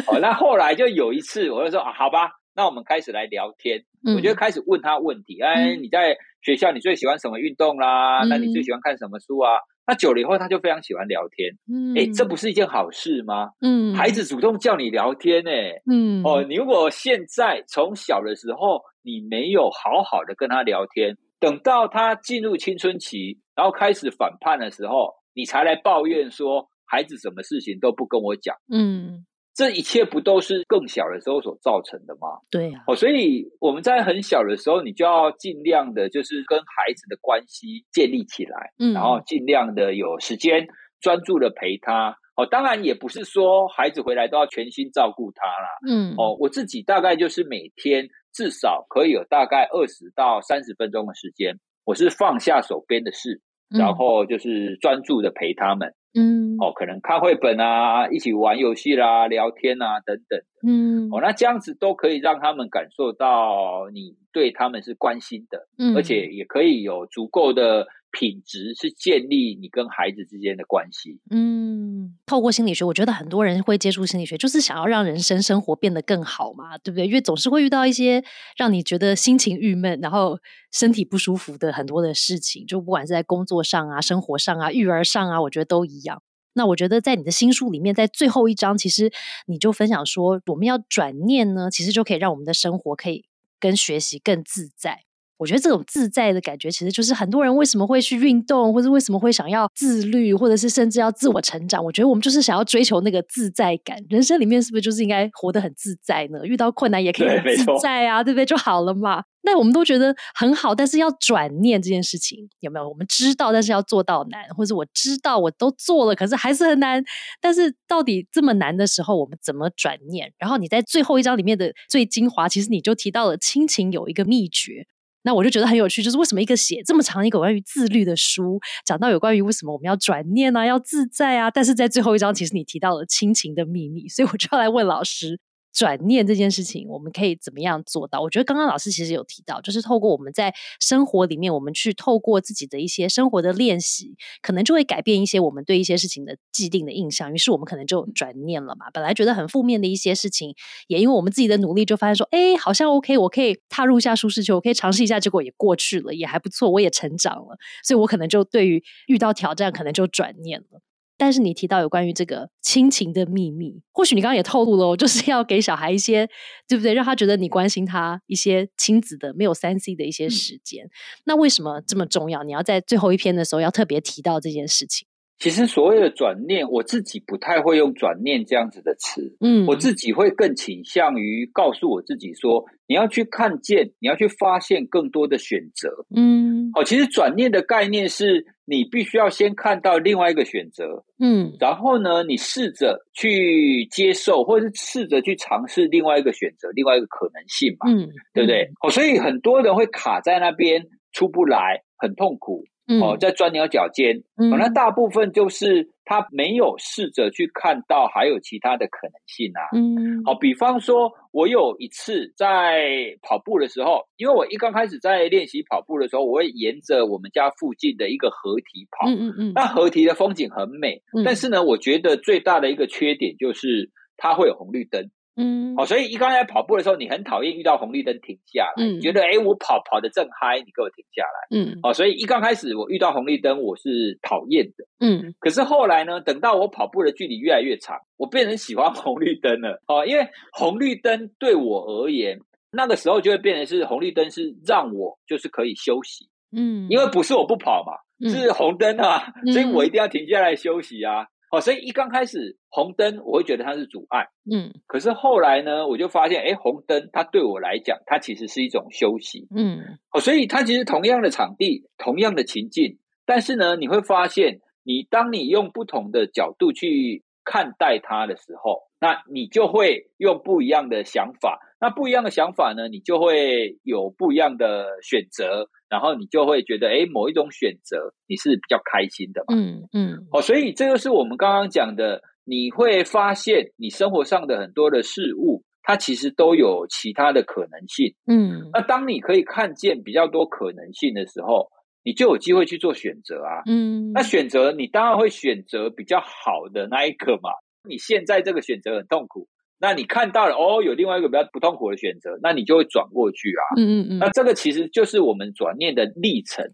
[0.06, 3.82] 哦，那后来就有一次，我就说啊，好吧，那我们开始来聊天。
[4.14, 5.40] 我就开始问他问题。
[5.40, 8.22] 哎，你在学校你最喜欢什么运动啦？
[8.28, 9.52] 那你最喜欢看什么书啊？
[9.86, 11.50] 那久了以后，他就非常喜欢聊天。
[11.72, 13.50] 嗯，哎，这不是一件好事吗？
[13.62, 26.68] 嗯，孩子主动叫你聊天，哎，嗯，哦，你如果现在从小的时候你没有好好的跟他聊天，等到他进入青春期，然后开始反叛的时候，你才来抱怨说。
[26.87, 29.24] 孩子什么事情都不跟我讲，嗯，
[29.55, 32.41] 这一切不都是更小的时候所造成的吗？
[32.51, 40.66] 对呀、哦，所以我们在很小的时候，你就要尽量的，就是跟孩子的关系建立起来，嗯然后尽量的有时间
[41.01, 42.16] 专注的陪他。
[42.37, 45.68] 哦，当然也不是说孩子回来都要全心照顾他啦。
[45.89, 55.95] 嗯，哦，我自己大概就是每天至少可以有大概二十到三十分钟的时间，我是放下手边的事，嗯然后就是专注的陪他们。
[56.14, 60.40] 嗯，哦，可能看绘本啊，一起玩游戏啦、聊天啊等等。
[60.66, 65.96] 嗯，哦，那这样子都可以让他们感受到你对他们是关心的，嗯。
[65.96, 67.86] 而且也可以有足够的
[68.18, 71.18] 品质是建立你跟孩子之间的关系。
[71.30, 77.06] 嗯，透过心理学，我觉得很多人会接触心理学，就是想要让人生生活变得更好嘛，对不对？
[77.06, 78.24] 因为总是会遇到一些
[78.56, 80.38] 让你觉得心情郁闷，然后
[80.72, 86.22] 身体不舒服的很多的事情，就不管是在工作上啊、生活上啊、育儿上啊，我觉得都一样。
[86.56, 89.12] 那我觉得在你的新书里面，在最后一章，其实
[89.46, 93.24] 你就分享说，我们要转念呢，其实就可以让我们的生活可以
[93.58, 95.00] 跟学习更自在。
[95.37, 101.85] 我觉得这种自在的感觉，其实就是很多人为什么会去运动，或者为什么会想要自律，或者是甚至要自我成长。
[101.85, 103.99] 我觉得我们就是想要追求那个自在感。
[104.09, 106.45] 人生里面是不是就是应该活得很自在呢？
[106.45, 108.47] 遇到困难也可以很自在啊，对不对？
[108.47, 109.24] 就好了嘛。
[109.47, 112.89] 那我们都觉得很好，但是要转念这件事情有没有？
[112.89, 117.05] 我们知道，但是要做到难，或者我知道我都做了，可是还是很难。
[117.43, 120.32] 但是到底这么难的时候，我们怎么转念？
[120.39, 124.87] 然后你在最后一章里面的最精华，其实你就提到了亲情有一个秘诀。
[125.24, 135.40] 那我就觉得很有趣，就是为什么一个写这么长一个关于自律的书，讲到有关于为什么我们要转念啊，要自在啊，但是在最后一章，其实你提到了亲情的秘密，所以我就要来问老师，
[135.74, 138.20] 转念这件事情，我们可以怎么样做到？
[138.20, 148.86] 我觉得刚刚老师其实有提到，就是透过我们在生活里面，我们去透过自己的一些生活的练习，可能就会改变一些我们对一些事情的既定的印象，于是我们可能就转念了嘛。
[148.92, 150.54] 本来觉得很负面的一些事情，
[150.86, 160.80] 也因为我们自己的努力，就发现说，哎，好像 OK，我可以踏入一下舒适区，我可以尝试一下，结果也过去了，也还不错，我也成长了，所以我可能就对于遇到挑战，可能就转念了。
[161.16, 166.28] 但是你提到有关于这个亲情的秘密，或许你刚刚也透露了哦，就是要给小孩一些，
[166.68, 166.92] 对不对？
[166.92, 170.88] 让他觉得你关心他一些亲子的没有三 C 的一些时间。
[171.24, 172.42] 那为什么这么重要？
[172.42, 175.06] 你要在最后一篇的时候要特别提到这件事情。
[175.39, 185.91] 其实所谓的转念，我自己不太会用转念这样子的词，嗯我自己会更倾向于告诉我自己说，你要去看见，你要去发现更多的选择。
[186.14, 198.70] 嗯哦，其实转念的概念是你必须要先看到另外一个选择，嗯然后呢，你试着去接受，或者是试着去尝试另外一个选择，另外一个可能性嘛，嗯，对不对？
[198.82, 202.64] 哦，所以很多人会卡在那边出不来，很痛苦。
[202.87, 203.01] 嗯？
[203.01, 204.22] 哦，在钻牛角尖。
[204.37, 209.68] 嗯哦，那大部分就是他没有试着去看到还有其他的可能性啊。
[209.74, 219.09] 嗯好，比方说，我有一次在跑步的时候，因为我一刚开始在练习跑步的时候，我会沿着我们家附近的一个河堤跑。
[219.09, 225.11] 嗯嗯嗯那河堤的风景很美，嗯但是呢，我觉得最大的一个缺点就是它会有红绿灯。
[225.37, 231.49] 嗯哦，所以一刚才跑步的时候，你很讨厌遇到红绿灯停下来，嗯你觉得诶我跑跑的正嗨，你给我停下来。
[231.51, 234.85] 嗯哦，所以一刚开始我遇到红绿灯，我是讨厌的。
[235.01, 239.82] 嗯可是后来呢，等到我跑步的距离越来越长，我变成喜欢红绿灯了。
[239.89, 242.39] 哦，因为红绿灯对我而言，
[242.70, 246.26] 那个时候就会变成是红绿灯是让我就是可以休息，
[246.57, 247.93] 嗯，因为不是我不跑嘛，
[248.24, 251.26] 嗯是红灯啊，嗯所以我一定要停下来休息啊。
[251.57, 254.26] 哦，所以一刚开始红灯，我会觉得它是阻碍。
[254.50, 259.48] 嗯可是后来呢，我就发现，哎，红灯它对我来讲，它其实是一种休息。
[259.55, 259.80] 嗯
[260.12, 271.61] 哦，所以它其实同样的场地，同样的情境，但是呢，你会发现，你当你用不同的角度去看待它的时候，那你就会用不一样的想法。
[271.80, 279.55] 那不一样的想法呢，你就会有不一样的选择，然后你就会觉得，哎，某一种选择你是比较开心的嘛。
[279.55, 288.14] 嗯嗯哦，所以这就是我们刚刚讲的，你会发现你生活上的很多的事物，它其实都有其他的可能性。
[288.26, 291.68] 嗯那当你可以看见比较多可能性的时候，
[292.05, 293.62] 你就有机会去做选择啊。
[293.66, 297.50] 嗯，那选择你当然会选择比较好的那一个嘛。
[297.88, 299.48] 你现在这个选择很痛苦，
[299.78, 303.62] 那你看到了哦，有另外一个比较不痛苦的选择，那你就会转过去啊。
[303.76, 306.64] 嗯嗯嗯那这个其实就是我们转念的历程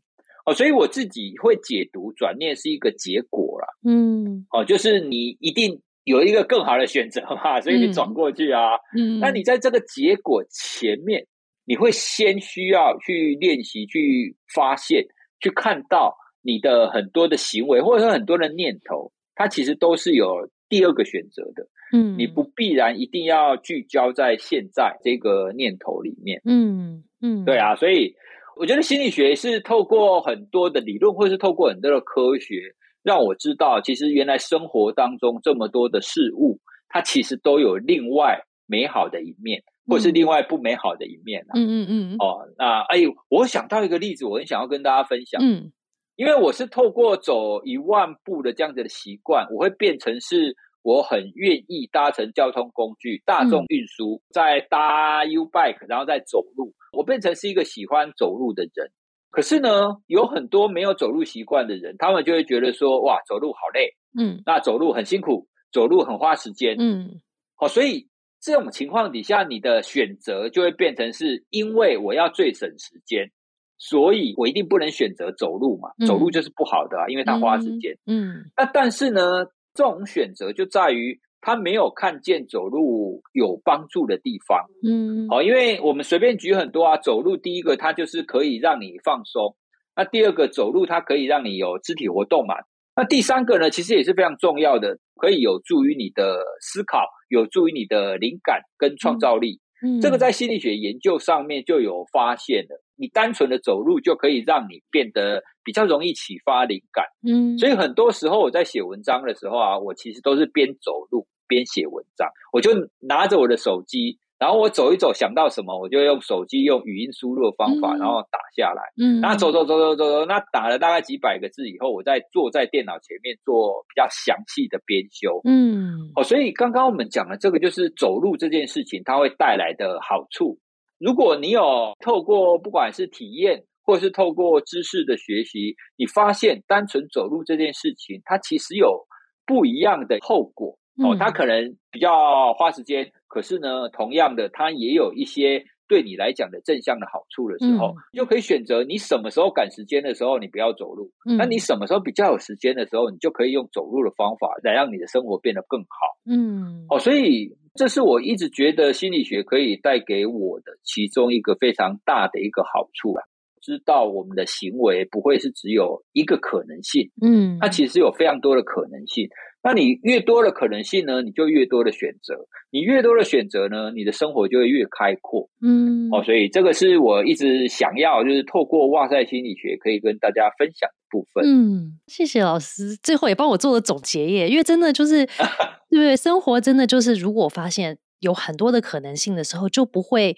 [0.46, 3.66] 哦，所以我自己会解读转念是一个结果啦。
[3.84, 8.76] 嗯哦，就是你一定有一个更好的选择嘛，所以你转过去啊。
[8.96, 11.26] 嗯，那你在这个结果前面，
[11.64, 15.04] 你会先需要去练习、去发现、
[15.40, 21.66] 去看到你的很多的行为，或者说很多的念头，它其实都是有第二个选择的。
[21.92, 26.40] 嗯，你不必然一定要聚焦在现在这个念头里面。
[26.44, 28.14] 嗯嗯，对啊，所以
[28.56, 41.44] 我觉得心理学是透过很多的理论，或是透过很多的科学，让我知道，其实原来生活当中这么多的事物，它其实都有另外美好的一面，或是另外不美好的一面。
[41.54, 42.16] 嗯嗯嗯。
[42.18, 45.40] 哦，那哎，我想到一个例子，我很想要跟大家分享。
[45.42, 45.72] 嗯，
[46.16, 50.56] 因为我是透过走一万步的这样子的习惯，我会变成是。
[50.82, 56.72] 我很愿意搭乘交通工具，大众运输，再搭 U bike，然后再走路。
[56.96, 58.90] 我变成是一个喜欢走路的人。
[59.30, 66.76] 可是呢，有很多没有走路习惯的人，他们就会觉得说：“哇，走路好累。”嗯，那走路很辛苦，走路很花时间。
[66.78, 67.20] 嗯，
[67.56, 68.08] 好，所以
[68.40, 73.30] 这种情况底下，你的选择就会变成是因为我要最省时间，
[73.78, 75.90] 所以我一定不能选择走路嘛。
[76.06, 77.96] 走路就是不好的啊，因为它花时间。
[78.06, 79.46] 嗯，那但是呢？
[79.72, 89.54] 这种选择就在于他没有看见走路有帮助的地方，嗯，好，因为我们随便举很多啊，走路第一个它就是可以让你放松，
[89.94, 92.56] 那第二个走路它可以让你有肢体活动嘛，
[93.00, 99.58] 那第三个呢，其实也是非常重要的，可以有助于你的思考，有助于你的灵感跟创造力。
[99.82, 107.06] 嗯这个在心理学研究上面就有发现了，你单纯的走路就可以让你变得比较容易启发灵感。
[107.26, 114.18] 嗯，所以很多时候我在写文章的时候啊，我其实都是边走路边写文章，我就拿着我的手机。
[114.40, 118.80] 然后我走一走，想到什么，我就用手机用语音输入的方法，然后打下来。
[118.96, 125.42] 嗯，然后走走走走走走，那打了大概几百个字以后，我再坐在电脑前面做比较详细的编修。
[125.44, 130.58] 嗯，哦，所以刚刚我们讲的这个就是走路这件事情，它会带来的好处。
[130.98, 139.06] 如果你有透过不管是体验，或是透过知识的学习，你发现单纯走路这件事情，它其实有
[139.44, 140.78] 不一样的后果。
[141.02, 143.10] 哦，他可能比较花时间。
[143.28, 155.86] 可是呢，同样的，他也有一些对你来讲的正向的好处的时候，就可以选择你什么时候赶时间的时候，你不要走路；那你什么时候比较有时间的时候，你就可以用走路的方法来让你的生活变得更好。
[156.26, 163.22] 嗯，哦，所以这是我一直觉得心理学可以带给我的其中一个非常大的一个好处啊。
[163.70, 169.28] 知道我们的行为不会是只有一个可能性，嗯，它其实有非常多的可能性。
[169.62, 172.34] 那你越多的可能性呢，你就越多的选择。
[172.70, 175.48] 你越多的选择呢，你的生活就会越开阔。
[175.60, 181.44] 嗯，哦，所以这个是我一直想要，就是透过哇塞心理学可以跟大家分享的部分。
[181.46, 184.48] 嗯，谢谢老师，最后也帮我做了总结耶。
[184.48, 185.28] 因为真的就是，
[185.90, 190.36] 对生活真的就是，如果发现有很多的可能性的时候，就不会。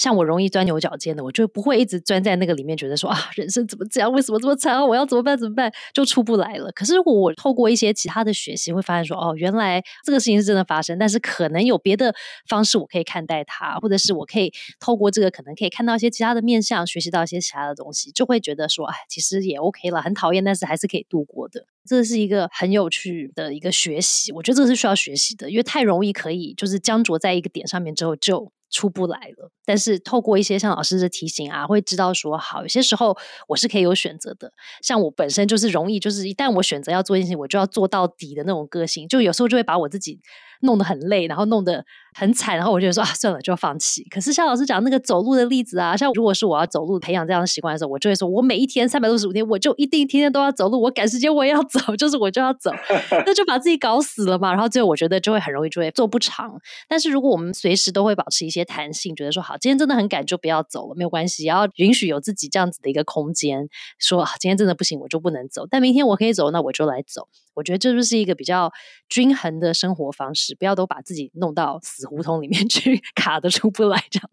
[0.00, 4.10] 像我容易钻牛角尖的，我就不会一直钻在那个里面，觉得说啊，人生怎么这样？
[4.10, 4.82] 为什么这么惨？
[4.82, 5.36] 我要怎么办？
[5.36, 5.70] 怎么办？
[5.92, 6.72] 就出不来了。
[6.72, 12.14] 可是我透过一些其他的学习，会发现说，哦，原来这个事情是真的发生，但是可能有别的
[12.48, 20.00] 方式我可以看待它，或者是我可以透过这个，可能可以看到一些其他的面相，学习到一些其他的东西，就会觉得说，哎，其实也 OK 了。
[20.00, 21.66] 很讨厌，但是还是可以度过的。
[21.86, 28.52] 这是一个很有趣的一个学习，我觉得这是需要学习的，因为太容易可以就是僵着在一个点上面之后就。
[28.72, 33.18] 出不来了，但是透过一些像老师的提醒啊，会知道说好，有些时候
[33.48, 34.52] 我是可以有选择的。
[34.80, 40.20] 像我本身就是容易，就是一旦我选择要做一件事情，我就要做到底的那种个性，就有时候就会把我自己。
[40.60, 41.84] 弄得很累，然后弄得
[42.14, 44.04] 很惨，然后我就说啊，算了，就放弃。
[44.10, 50.80] 可是像老师讲那个走路的例子啊，像如果是我要走路培养这样的习惯的时候，我就会说，我每一天三百六十五天，我就一定天天都要走路。
[50.80, 52.70] 我赶时间我也要走， 就是我就要走，
[53.26, 54.52] 那就把自己搞死了嘛。
[54.52, 56.60] 然后最后我觉得就会很容易就会做不长。
[56.88, 65.66] 但是如果我们随时都会保持一些弹性，觉得说好，今天真的很赶就不要走了，没有关系，要允许有自己这样子的一个空间，说啊今天真的不行，我就不能走。
[65.70, 67.28] 但明天我可以走，那我就来走。
[67.54, 68.72] 我觉得这就是一个比较
[69.08, 74.30] 均衡的生活方式，不要都把自己弄到死胡同里面 去，卡的出不来这样。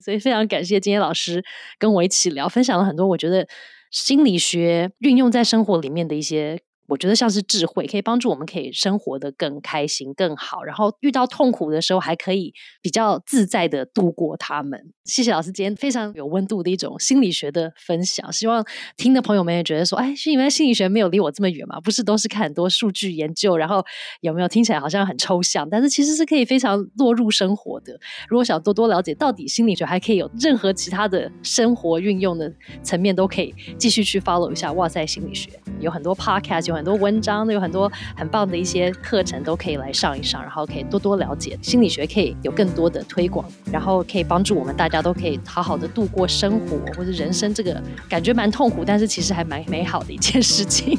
[0.00, 1.44] 所以非常感谢今天老师
[1.78, 3.46] 跟我一起聊，分享了很多我觉得
[3.90, 6.60] 心理学运用在生活里面的一些。
[6.88, 10.64] 我觉得像是智慧，可以帮助我们可以生活的更开心、更好。
[10.64, 14.92] 然后遇到痛苦的时候，还可以比较自在的度过他们。
[15.04, 18.32] 谢谢老师今天非常有温度的一种心理学的分享。
[18.32, 18.64] 希望
[18.96, 21.78] 听的朋友们也觉得说，哎，是因为心理学没有离我这么远嘛？
[21.80, 23.84] 不是都是看很多数据研究，然后
[24.22, 25.68] 有没有听起来好像很抽象？
[25.68, 27.98] 但是其实是可以非常落入生活的。
[28.28, 32.50] 如果想多多了解到底心理学还可以有任何其他的生活运用的
[32.82, 34.72] 层面，都可以继续去 follow 一下。
[34.72, 36.77] 哇塞，心理学有很多 podcast 有。
[36.78, 50.98] 很多文章都，有很多很棒的一些课程都可以来上一上，然后可以多多了解心理学，可以有更多的推广，然后可以帮助我们大家都可以好好的度过生活或者人生这个感觉蛮痛苦，但是其实还蛮美好的一件事情。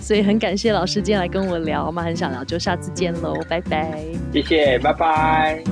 [0.00, 4.02] 所以很感谢老师今天来跟我聊，我们很想聊，就下次见喽，拜拜，
[4.32, 5.64] 谢谢，拜拜。